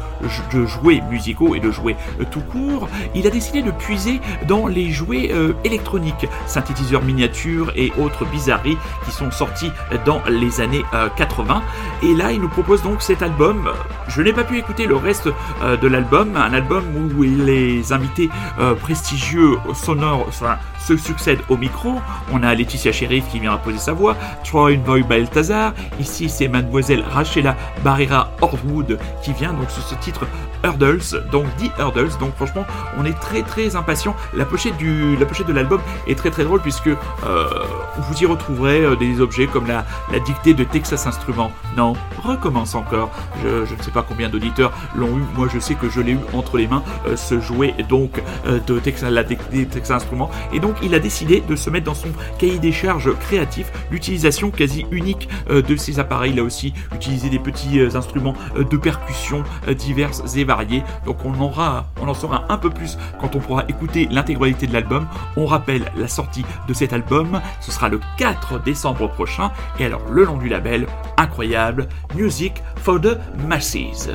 jouets 0.66 1.02
musicaux 1.08 1.54
et 1.54 1.60
de 1.60 1.70
jouets 1.70 1.96
euh, 2.20 2.24
tout 2.28 2.40
court, 2.40 2.88
il 3.14 3.26
a 3.28 3.30
décidé 3.30 3.62
de 3.62 3.70
puiser 3.70 4.20
dans 4.48 4.66
les 4.66 4.90
jouets 4.90 5.30
euh, 5.30 5.52
électroniques, 5.62 6.26
synthétiseurs 6.46 7.04
miniatures 7.04 7.72
et 7.76 7.92
autres 7.98 8.24
bizarreries 8.24 8.76
qui 9.04 9.10
sont 9.10 9.30
sortis 9.30 9.72
dans 10.04 10.22
les 10.28 10.60
années 10.60 10.84
80. 11.16 11.56
Euh, 11.56 12.06
et 12.06 12.14
là, 12.14 12.32
il 12.32 12.40
nous 12.40 12.48
propose 12.48 12.82
donc 12.82 13.02
cet 13.02 13.22
album. 13.22 13.68
Je 14.08 14.22
n'ai 14.22 14.32
pas 14.32 14.44
pu 14.44 14.58
écouter 14.58 14.86
le 14.86 14.96
reste 14.96 15.28
de 15.62 15.88
l'album, 15.88 16.36
un 16.36 16.52
album 16.52 16.84
où 16.96 17.22
les 17.22 17.92
invités 17.92 18.28
prestigieux 18.80 19.58
sonores, 19.74 20.28
se 20.88 20.96
succèdent 20.96 21.42
au 21.48 21.56
micro. 21.56 22.00
On 22.32 22.42
a 22.42 22.54
Laetitia 22.54 22.92
Sheriff 22.92 23.28
qui 23.30 23.40
vient 23.40 23.56
poser 23.58 23.78
sa 23.78 23.92
voix, 23.92 24.16
Troy 24.44 24.76
Boy 24.76 25.02
Balthazar. 25.02 25.74
Ici, 26.00 26.28
c'est 26.28 26.48
Mademoiselle 26.48 27.04
Rachela 27.08 27.56
Barrera 27.84 28.30
Horwood 28.40 28.98
qui 29.22 29.32
vient 29.32 29.52
donc 29.52 29.70
sur 29.70 29.82
ce 29.82 29.94
titre 29.96 30.26
Hurdles, 30.64 31.22
donc 31.30 31.44
The 31.58 31.70
Hurdles. 31.78 32.16
Donc 32.20 32.34
franchement, 32.36 32.64
on 32.98 33.04
est 33.04 33.18
très 33.20 33.42
très 33.42 33.76
impatient. 33.76 34.16
La 34.34 34.44
pochette 34.44 34.76
de 34.78 35.52
l'album 35.52 35.80
est 36.06 36.16
très 36.16 36.30
très 36.30 36.44
drôle 36.44 36.60
puisque 36.60 36.88
euh, 36.88 36.96
vous 37.98 38.22
y 38.22 38.26
retrouverez 38.26 38.77
euh, 38.80 38.96
des 38.96 39.20
objets 39.20 39.46
comme 39.46 39.66
la, 39.66 39.84
dictée 40.20 40.54
de 40.54 40.64
Texas 40.64 41.06
Instruments. 41.06 41.52
Non, 41.76 41.94
recommence 42.22 42.74
encore. 42.74 43.10
Je, 43.42 43.74
ne 43.74 43.82
sais 43.82 43.90
pas 43.90 44.02
combien 44.02 44.28
d'auditeurs 44.28 44.72
l'ont 44.94 45.16
eu. 45.16 45.22
Moi, 45.36 45.48
je 45.52 45.58
sais 45.58 45.74
que 45.74 45.88
je 45.88 46.00
l'ai 46.00 46.12
eu 46.12 46.20
entre 46.32 46.58
les 46.58 46.66
mains. 46.66 46.82
Euh, 47.06 47.16
ce 47.16 47.40
jouet 47.40 47.74
donc 47.88 48.22
de 48.46 48.78
Texas, 48.78 49.10
la 49.10 49.22
dictée 49.22 49.66
Texas 49.66 50.02
Instruments. 50.02 50.30
Et 50.52 50.60
donc, 50.60 50.76
il 50.82 50.94
a 50.94 50.98
décidé 50.98 51.42
de 51.46 51.56
se 51.56 51.70
mettre 51.70 51.86
dans 51.86 51.94
son 51.94 52.08
cahier 52.38 52.58
des 52.58 52.72
charges 52.72 53.14
créatif 53.18 53.70
l'utilisation 53.90 54.50
quasi 54.50 54.86
unique 54.90 55.28
de 55.48 55.76
ces 55.76 55.98
appareils. 55.98 56.32
Là 56.32 56.42
aussi, 56.42 56.74
utiliser 56.94 57.28
des 57.28 57.38
petits 57.38 57.80
instruments 57.94 58.34
de 58.56 58.76
percussion 58.76 59.42
diverses 59.68 60.36
et 60.36 60.44
variées. 60.44 60.82
Donc 61.06 61.24
on, 61.24 61.38
aura, 61.40 61.86
on 62.00 62.08
en 62.08 62.14
saura 62.14 62.44
un 62.48 62.58
peu 62.58 62.70
plus 62.70 62.98
quand 63.20 63.34
on 63.36 63.40
pourra 63.40 63.64
écouter 63.68 64.08
l'intégralité 64.10 64.66
de 64.66 64.72
l'album. 64.72 65.06
On 65.36 65.46
rappelle 65.46 65.90
la 65.96 66.08
sortie 66.08 66.44
de 66.66 66.74
cet 66.74 66.92
album, 66.92 67.40
ce 67.60 67.72
sera 67.72 67.88
le 67.88 68.00
4 68.18 68.58
décembre 68.68 69.08
prochain. 69.08 69.50
Et 69.78 69.86
alors 69.86 70.02
le 70.10 70.26
nom 70.26 70.36
du 70.36 70.48
label, 70.48 70.86
incroyable, 71.16 71.88
Music 72.14 72.62
for 72.76 73.00
the 73.00 73.16
Masses. 73.46 74.10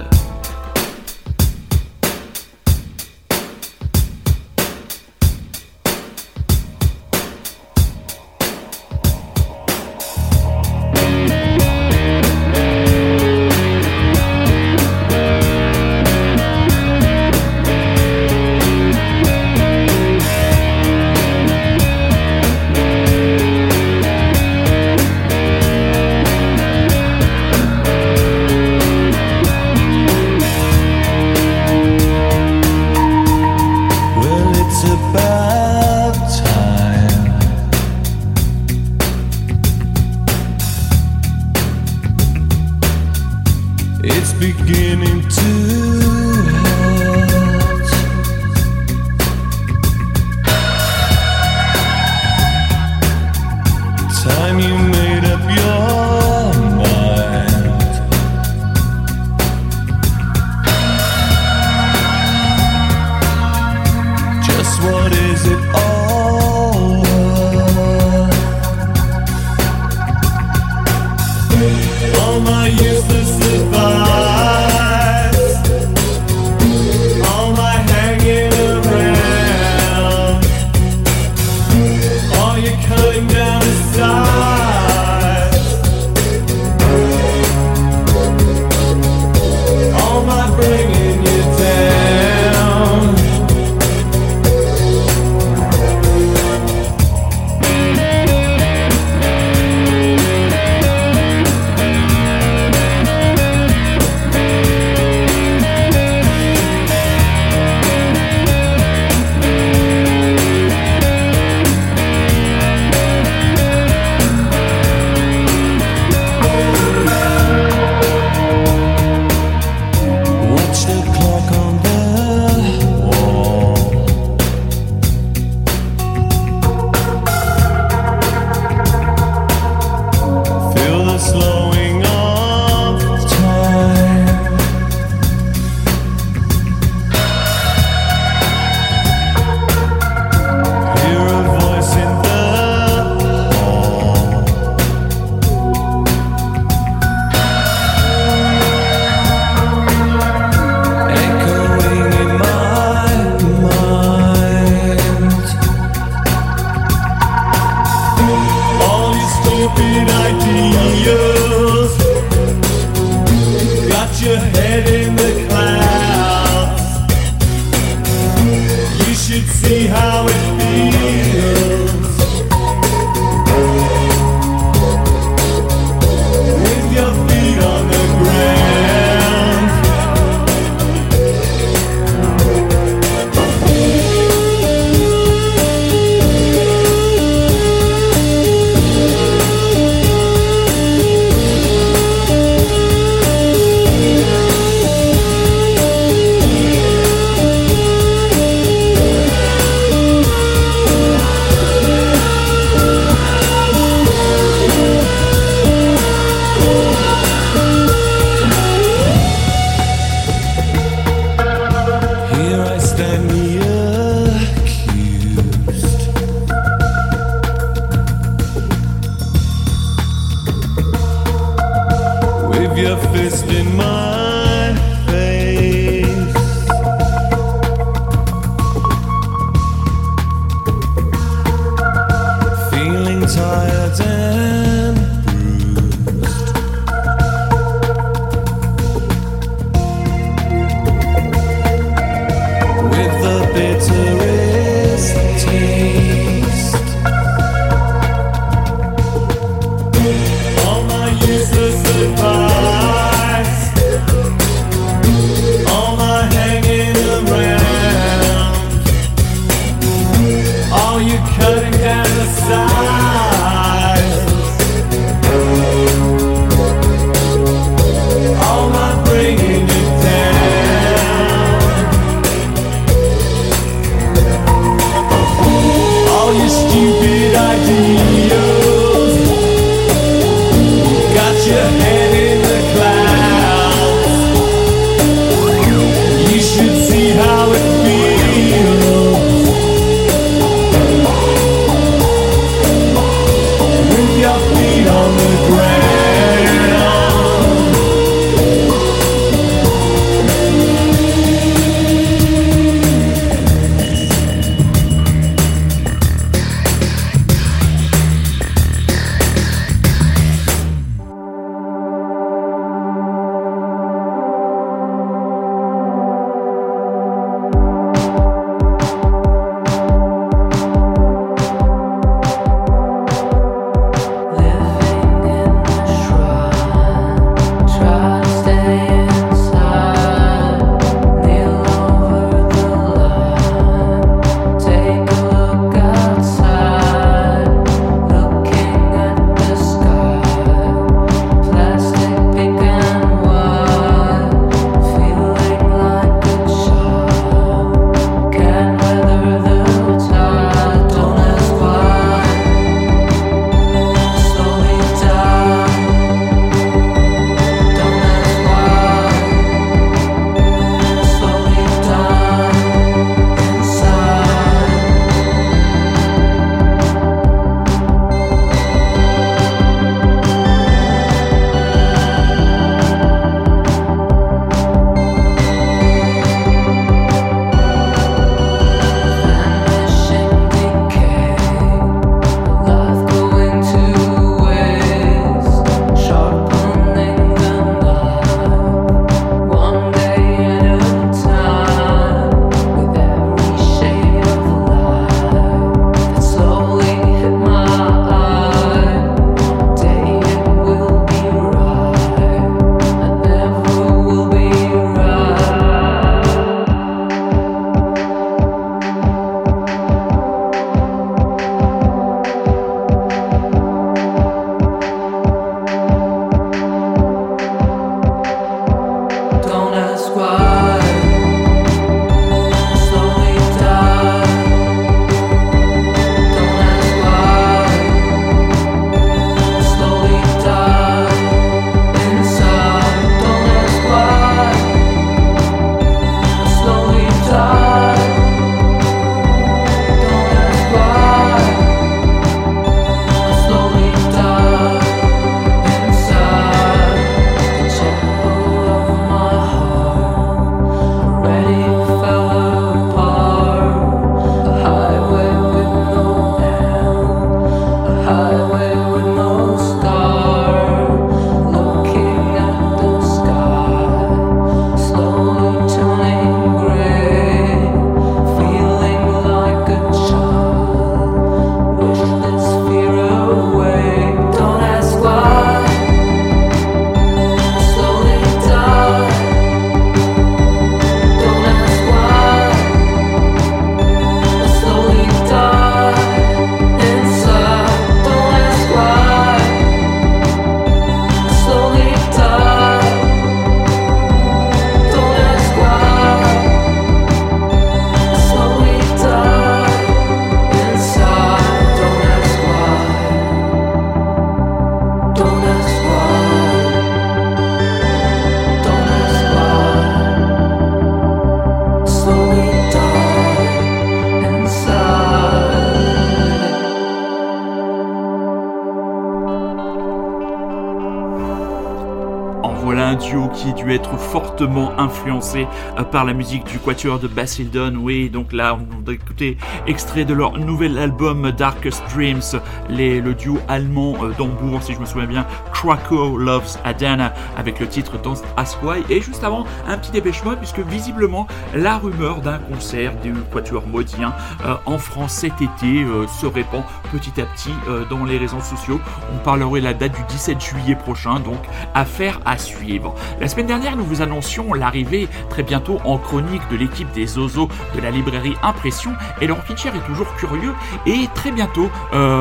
Fortement 524.14 524.78
influencé 524.78 525.48
euh, 525.80 525.84
par 525.84 526.06
la 526.06 526.14
musique 526.14 526.44
du 526.44 526.60
quatuor 526.60 527.00
de 527.00 527.08
Basildon. 527.08 527.74
Oui, 527.82 528.12
donc 528.12 528.32
là, 528.32 528.56
on 528.56 528.88
a 528.88 528.94
écouté 528.94 529.38
extrait 529.66 530.06
de 530.06 530.14
leur 530.14 530.38
nouvel 530.38 530.78
album 530.78 531.32
Darkest 531.32 531.82
Dreams, 531.92 532.22
les, 532.70 533.02
le 533.02 533.16
duo 533.16 533.40
allemand 533.48 533.96
euh, 534.04 534.12
d'Hambourg, 534.16 534.62
si 534.62 534.76
je 534.76 534.80
me 534.80 534.86
souviens 534.86 535.08
bien, 535.08 535.26
Krakow 535.64 536.18
Loves 536.18 536.58
Adana, 536.66 537.14
avec 537.38 537.62
le 537.62 537.68
titre 537.68 537.98
Don't 537.98 538.18
Ask 538.36 538.62
Why. 538.62 538.84
Et 538.90 539.00
juste 539.00 539.24
avant, 539.24 539.46
un 539.66 539.78
petit 539.78 539.92
dépêchement, 539.92 540.36
puisque 540.36 540.60
visiblement, 540.60 541.26
la 541.56 541.78
rumeur 541.78 542.20
d'un 542.20 542.40
concert 542.40 542.94
du 542.98 543.14
quatuor 543.32 543.66
maudien 543.66 544.14
euh, 544.46 544.56
en 544.66 544.78
France 544.78 545.14
cet 545.14 545.42
été 545.42 545.84
euh, 545.84 546.06
se 546.08 546.26
répand 546.26 546.64
petit 546.92 547.22
à 547.22 547.26
petit 547.26 547.54
euh, 547.70 547.86
dans 547.90 548.04
les 548.04 548.18
réseaux 548.18 548.42
sociaux. 548.42 548.82
On 549.14 549.24
parlerait 549.24 549.62
la 549.62 549.74
date 549.74 549.94
du 549.94 550.04
17 550.10 550.42
juillet 550.42 550.76
prochain, 550.76 551.22
donc 551.22 551.40
affaire 551.74 552.20
à 552.26 552.38
suivre. 552.38 552.94
La 553.22 553.30
semaine 553.30 553.48
dernière, 553.48 553.78
nous 553.78 553.86
vous 553.86 554.02
annoncions 554.02 554.54
l'arrivée 554.54 555.08
très 555.30 555.44
bientôt 555.44 555.80
en 555.86 555.98
chronique 555.98 556.42
de 556.52 556.58
l'équipe 556.58 556.92
des 556.92 557.18
Ozos 557.18 557.48
de 557.74 557.80
la 557.80 557.90
librairie 557.90 558.36
Impression. 558.44 558.92
Et 559.22 559.28
Laurent 559.28 559.42
Fincher 559.42 559.70
est 559.70 559.88
toujours 559.88 560.14
curieux 560.16 560.54
et 560.86 561.08
très 561.16 561.32
bientôt 561.32 561.70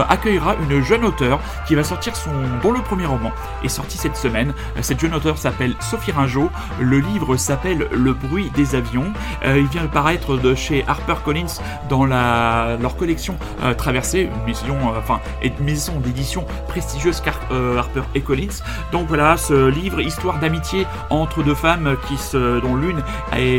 accueillera 0.08 0.54
une 0.68 0.82
jeune 0.82 1.04
auteure 1.04 1.40
qui 1.66 1.74
va 1.74 1.82
sortir 1.82 2.14
son 2.14 2.30
dont 2.62 2.72
le 2.72 2.80
premier 2.82 3.06
roman 3.06 3.31
est 3.64 3.68
sorti 3.68 3.98
cette 3.98 4.16
semaine. 4.16 4.52
Euh, 4.76 4.80
Cette 4.82 5.00
jeune 5.00 5.14
auteure 5.14 5.38
s'appelle 5.38 5.74
Sophie 5.80 6.12
Ringeau. 6.12 6.50
Le 6.80 6.98
livre 6.98 7.36
s'appelle 7.36 7.88
Le 7.92 8.12
bruit 8.12 8.50
des 8.54 8.74
avions. 8.74 9.12
Euh, 9.44 9.58
il 9.58 9.66
vient 9.66 9.82
de 9.82 9.88
paraître 9.88 10.36
de 10.36 10.54
chez 10.54 10.84
HarperCollins 10.86 11.60
dans 11.88 12.04
la, 12.04 12.76
leur 12.80 12.96
collection 12.96 13.36
euh, 13.62 13.74
Traversée, 13.74 14.30
une 14.34 14.44
maison, 14.44 14.76
enfin, 14.96 15.20
maison 15.60 15.98
d'édition 16.00 16.44
prestigieuse 16.68 17.20
car 17.20 17.38
Harper 17.50 18.02
et 18.14 18.20
Collins. 18.20 18.62
Donc 18.92 19.08
voilà, 19.08 19.36
ce 19.36 19.68
livre, 19.68 20.00
histoire 20.00 20.38
d'amitié 20.38 20.86
entre 21.10 21.42
deux 21.42 21.54
femmes 21.54 21.96
qui 22.06 22.16
dont 22.34 22.76
l'une 22.76 23.02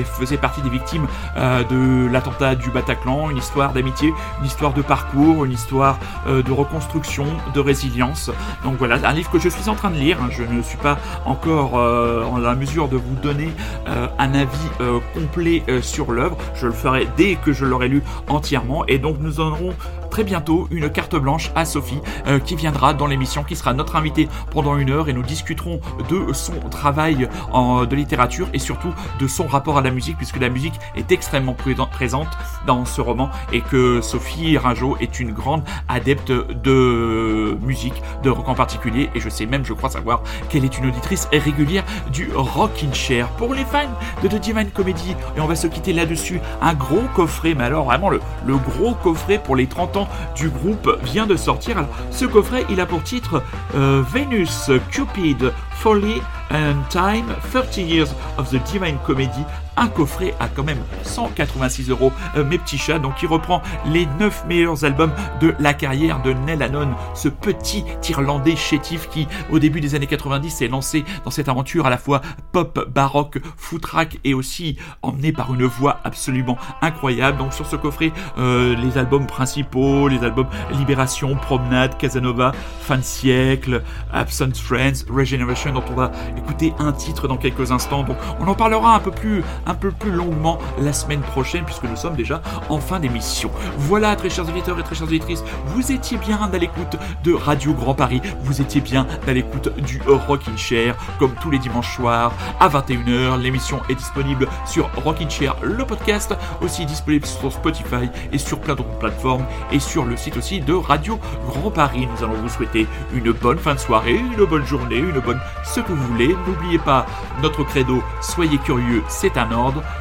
faisait 0.06 0.38
partie 0.38 0.62
des 0.62 0.70
victimes 0.70 1.08
de 1.36 2.08
l'attentat 2.12 2.56
du 2.56 2.70
Bataclan, 2.70 3.30
une 3.30 3.38
histoire 3.38 3.74
d'amitié, 3.74 4.14
une 4.40 4.46
histoire 4.46 4.74
de 4.74 4.82
parcours, 4.82 5.46
une 5.46 5.52
histoire 5.52 5.98
de 6.28 6.52
reconstruction, 6.52 7.26
de 7.54 7.60
résilience. 7.60 8.32
Donc 8.64 8.76
voilà, 8.78 8.96
un 9.08 9.14
livre 9.14 9.30
que 9.30 9.40
je 9.40 9.50
suis 9.50 9.62
en 9.70 9.76
train 9.76 9.89
de 9.91 9.95
lire. 9.95 10.18
hein. 10.22 10.30
Je 10.32 10.43
ne 10.43 10.61
suis 10.61 10.78
pas 10.78 10.97
encore 11.26 11.78
euh, 11.78 12.24
en 12.24 12.38
la 12.38 12.55
mesure 12.55 12.88
de 12.88 12.97
vous 12.97 13.16
donner 13.22 13.49
euh, 13.88 14.07
un 14.20 14.34
avis 14.34 14.70
euh, 14.82 14.99
complet 15.14 15.64
sur 15.82 16.11
l'œuvre. 16.11 16.38
Je 16.55 16.68
le 16.68 16.74
ferai 16.74 17.07
dès 17.18 17.36
que 17.36 17.53
je 17.53 17.66
l'aurai 17.66 17.88
lu 17.88 18.03
entièrement. 18.28 18.86
Et 18.88 18.97
donc 18.97 19.18
nous 19.20 19.39
aurons 19.39 19.74
très 20.14 20.24
bientôt 20.24 20.68
une 20.70 20.91
carte 20.91 21.16
blanche 21.16 21.49
à 21.55 21.66
Sophie 21.66 21.97
euh, 22.28 22.38
qui 22.38 22.55
viendra 22.55 22.93
dans 22.93 23.07
l'émission, 23.07 23.43
qui 23.43 23.55
sera 23.55 23.74
notre 23.74 23.95
invitée 23.95 24.30
pendant 24.51 24.78
une 24.78 24.91
heure 24.91 25.09
et 25.09 25.14
nous 25.14 25.24
discuterons 25.24 25.80
de 26.07 26.32
son 26.34 26.53
travail 26.70 27.28
en, 27.51 27.86
de 27.86 27.95
littérature 27.95 28.47
et 28.53 28.59
surtout 28.59 28.93
de 29.20 29.26
son 29.26 29.47
rapport 29.47 29.80
à 29.80 29.82
la 29.82 29.89
musique 29.89 30.16
puisque 30.18 30.39
la 30.39 30.49
musique 30.49 30.76
est 30.95 31.11
extrêmement 31.11 31.55
présent- 31.55 31.88
présente 31.88 32.28
dans 32.68 32.86
ce 32.86 33.01
roman 33.01 33.32
et 33.51 33.61
que 33.61 34.01
Sophie 34.01 34.55
Ringeau 34.55 34.97
est 35.01 35.20
une 35.20 35.32
grande 35.32 35.64
adepte 35.89 36.32
de 36.32 37.57
musique, 37.64 37.99
de 38.22 38.30
rock 38.30 38.47
en 38.49 38.53
particulier 38.53 39.09
et 39.16 39.20
je 39.20 39.30
sais 39.30 39.47
même, 39.47 39.66
je 39.66 39.74
crois 39.74 39.89
savoir 39.89 40.22
qu'elle 40.47 40.64
est 40.64 40.78
une 40.78 40.86
auditrice 40.86 41.28
régulière 41.32 41.86
du 42.11 42.30
Rockin' 42.36 42.93
Chair. 42.93 43.30
Pour 43.39 43.55
les 43.55 43.66
fans 43.66 43.89
de 44.22 44.28
The 44.28 44.36
Divine 44.39 44.70
Comedy, 44.70 45.16
et 45.36 45.41
on 45.41 45.47
va 45.47 45.55
se 45.55 45.66
quitter 45.66 45.91
là-dessus, 45.91 46.39
un 46.61 46.76
gros 46.76 47.01
coffret, 47.16 47.55
mais 47.55 47.64
alors 47.64 47.86
vraiment 47.86 48.11
le, 48.11 48.22
le 48.45 48.57
gros 48.57 48.93
coffret 48.93 49.39
pour 49.43 49.55
les 49.55 49.66
30 49.66 49.97
ans 49.97 50.03
du 50.36 50.49
groupe 50.49 50.89
vient 51.04 51.28
de 51.28 51.36
sortir. 51.36 51.86
Ce 52.12 52.26
coffret, 52.26 52.66
il 52.70 52.80
a 52.80 52.86
pour 52.86 53.04
titre 53.04 53.41
euh, 53.76 54.04
Venus, 54.14 54.72
Cupid, 54.91 55.51
Folly 55.76 56.22
and 56.51 56.84
Time, 56.89 57.36
30 57.51 57.78
Years 57.78 58.10
of 58.38 58.49
the 58.49 58.62
Divine 58.72 58.97
Comedy. 59.06 59.43
Un 59.76 59.88
coffret 59.88 60.34
à 60.40 60.48
quand 60.48 60.64
même 60.64 60.82
186 61.04 61.90
euros, 61.90 62.12
euh, 62.36 62.44
mes 62.44 62.58
petits 62.58 62.78
chats, 62.78 63.00
donc 63.00 63.16
qui 63.16 63.26
reprend 63.26 63.62
les 63.86 64.06
9 64.20 64.46
meilleurs 64.48 64.86
albums 64.86 65.12
de 65.42 65.54
la 65.60 65.74
carrière 65.74 66.22
de 66.22 66.34
Nell 66.34 66.62
Hannon, 66.62 66.90
ce 67.16 67.28
petit 67.30 67.84
Irlandais 68.10 68.56
chétif 68.56 69.10
qui, 69.10 69.28
au 69.52 69.58
début 69.58 69.82
des 69.82 69.96
années 69.96 70.08
90, 70.08 70.50
s'est 70.52 70.68
lancé 70.68 71.04
dans 71.26 71.32
cette 71.32 71.50
aventure 71.50 71.88
à 71.88 71.90
la 71.90 71.98
fois 71.98 72.22
pop, 72.52 72.88
baroque, 72.94 73.40
footrack 73.58 74.20
et 74.24 74.34
aussi 74.34 74.78
emmené 75.02 75.32
par 75.32 75.54
une 75.54 75.66
voix 75.66 76.00
absolument 76.04 76.58
incroyable. 76.82 77.38
Donc 77.38 77.54
sur 77.54 77.66
ce 77.66 77.76
coffret, 77.76 78.12
euh, 78.38 78.76
les 78.76 78.98
albums 78.98 79.26
principaux, 79.26 80.08
les 80.08 80.24
albums 80.24 80.48
Libération, 80.72 81.36
Promenade, 81.36 81.98
Casanova, 81.98 82.52
Fin 82.82 82.98
de 82.98 83.04
siècle, 83.04 83.82
Absent 84.12 84.54
Friends, 84.56 85.06
Regeneration, 85.10 85.74
dont 85.74 85.84
on 85.90 85.96
va 85.96 86.12
écouter 86.38 86.74
un 86.80 86.92
titre 86.92 87.28
dans 87.28 87.38
quelques 87.38 87.72
instants. 87.72 88.04
Donc 88.04 88.18
on 88.40 88.48
en 88.48 88.56
parlera 88.56 88.96
un 88.96 89.00
peu 89.00 89.12
plus, 89.12 89.44
un 89.66 89.74
peu 89.74 89.91
plus 89.91 90.11
longuement 90.11 90.57
la 90.82 90.93
semaine 90.93 91.22
prochaine 91.22 91.64
puisque 91.66 91.84
nous 91.84 91.95
sommes 91.95 92.16
déjà 92.16 92.41
en 92.70 92.80
fin 92.80 92.99
d'émission. 92.99 93.51
Voilà, 93.78 94.16
très 94.16 94.30
chers 94.30 94.47
auditeurs 94.47 94.80
et 94.80 94.84
très 94.84 94.95
chères 94.95 95.07
auditrices, 95.07 95.43
vous 95.68 95.91
étiez 95.91 96.18
bien 96.18 96.39
à 96.41 96.57
l'écoute 96.57 96.97
de 97.24 97.34
Radio 97.34 97.74
Grand 97.74 97.93
Paris, 97.93 98.22
vous 98.41 98.61
étiez 98.61 98.82
bien 98.82 99.07
à 99.28 99.34
l'écoute 99.34 99.74
du 99.82 100.01
Rockin' 100.07 100.57
Chair, 100.57 100.95
comme 101.20 101.34
tous 101.41 101.51
les 101.51 101.59
dimanches 101.59 101.95
soirs 101.95 102.32
à 102.59 102.70
21h. 102.70 103.39
L'émission 103.41 103.82
est 103.89 103.95
disponible 103.95 104.47
sur 104.66 104.89
Rockin' 105.03 105.30
Chair, 105.30 105.55
le 105.61 105.86
podcast, 105.86 106.36
aussi 106.61 106.86
disponible 106.86 107.26
sur 107.26 107.51
Spotify 107.51 108.09
et 108.32 108.38
sur 108.38 108.59
plein 108.59 108.76
d'autres 108.76 108.97
plateformes, 108.99 109.45
et 109.72 109.80
sur 109.80 110.05
le 110.05 110.18
site 110.18 110.38
aussi 110.38 110.61
de 110.61 110.74
Radio 110.74 111.20
Grand 111.47 111.72
Paris. 111.72 112.07
Nous 112.07 112.24
allons 112.24 112.36
vous 112.41 112.49
souhaiter 112.49 112.88
une 113.14 113.32
bonne 113.32 113.57
fin 113.57 113.76
de 113.76 113.80
soirée, 113.80 114.16
une 114.16 114.45
bonne 114.45 114.66
journée, 114.66 114.97
une 114.97 115.20
bonne 115.20 115.39
ce 115.64 115.80
que 115.80 115.91
vous 115.91 116.07
voulez. 116.07 116.36
N'oubliez 116.47 116.80
pas 116.80 117.05
notre 117.41 117.64
credo, 117.64 118.03
soyez 118.22 118.57
curieux, 118.57 119.03
c'est 119.07 119.38
un 119.38 119.51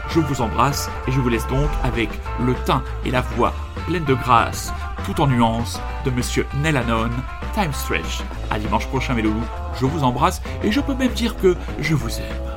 Je 0.09 0.20
vous 0.20 0.40
embrasse 0.40 0.90
et 1.07 1.12
je 1.12 1.20
vous 1.20 1.28
laisse 1.28 1.46
donc 1.46 1.68
avec 1.82 2.09
le 2.40 2.55
teint 2.55 2.82
et 3.05 3.11
la 3.11 3.20
voix 3.20 3.53
pleine 3.86 4.05
de 4.05 4.14
grâce, 4.14 4.72
tout 5.05 5.20
en 5.20 5.26
nuances, 5.26 5.80
de 6.05 6.11
Monsieur 6.11 6.46
Nellanon, 6.62 7.11
Time 7.55 7.72
Stretch. 7.72 8.22
À 8.50 8.59
dimanche 8.59 8.86
prochain, 8.86 9.14
mes 9.14 9.22
loulous. 9.22 9.44
Je 9.80 9.86
vous 9.86 10.05
embrasse 10.05 10.40
et 10.62 10.72
je 10.72 10.80
peux 10.80 10.94
même 10.94 11.12
dire 11.12 11.36
que 11.36 11.57
je 11.80 11.94
vous 11.94 12.11
aime. 12.18 12.53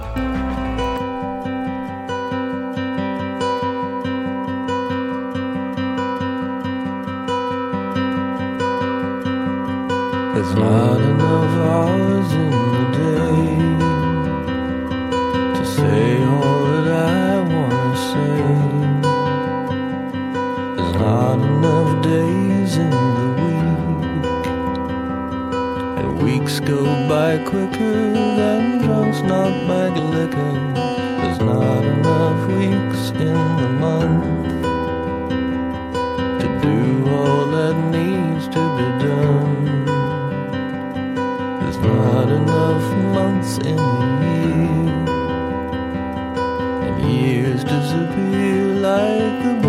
Not 21.05 21.37
enough 21.37 22.01
days 22.01 22.77
in 22.77 22.89
the 22.89 23.29
week, 23.39 24.25
and 25.99 26.09
weeks 26.23 26.59
go 26.59 26.83
by 27.07 27.37
quicker 27.45 27.97
than 28.39 28.79
drunks 28.79 29.21
knock 29.21 29.53
back 29.67 29.93
liquor. 30.15 30.55
There's 31.21 31.41
not 31.41 31.83
enough 31.95 32.41
weeks 32.47 33.01
in 33.11 33.39
the 33.61 33.69
month 33.85 34.25
to 36.41 36.47
do 36.67 36.79
all 37.17 37.45
that 37.55 37.75
needs 37.97 38.45
to 38.55 38.61
be 38.77 38.87
done. 39.05 39.85
There's 41.59 41.81
not 41.93 42.27
enough 42.41 42.85
months 43.13 43.53
in 43.59 43.77
the 43.77 44.25
year, 44.25 44.89
and 46.85 46.95
years 47.11 47.61
disappear 47.63 48.63
like 48.89 49.35
the 49.45 49.64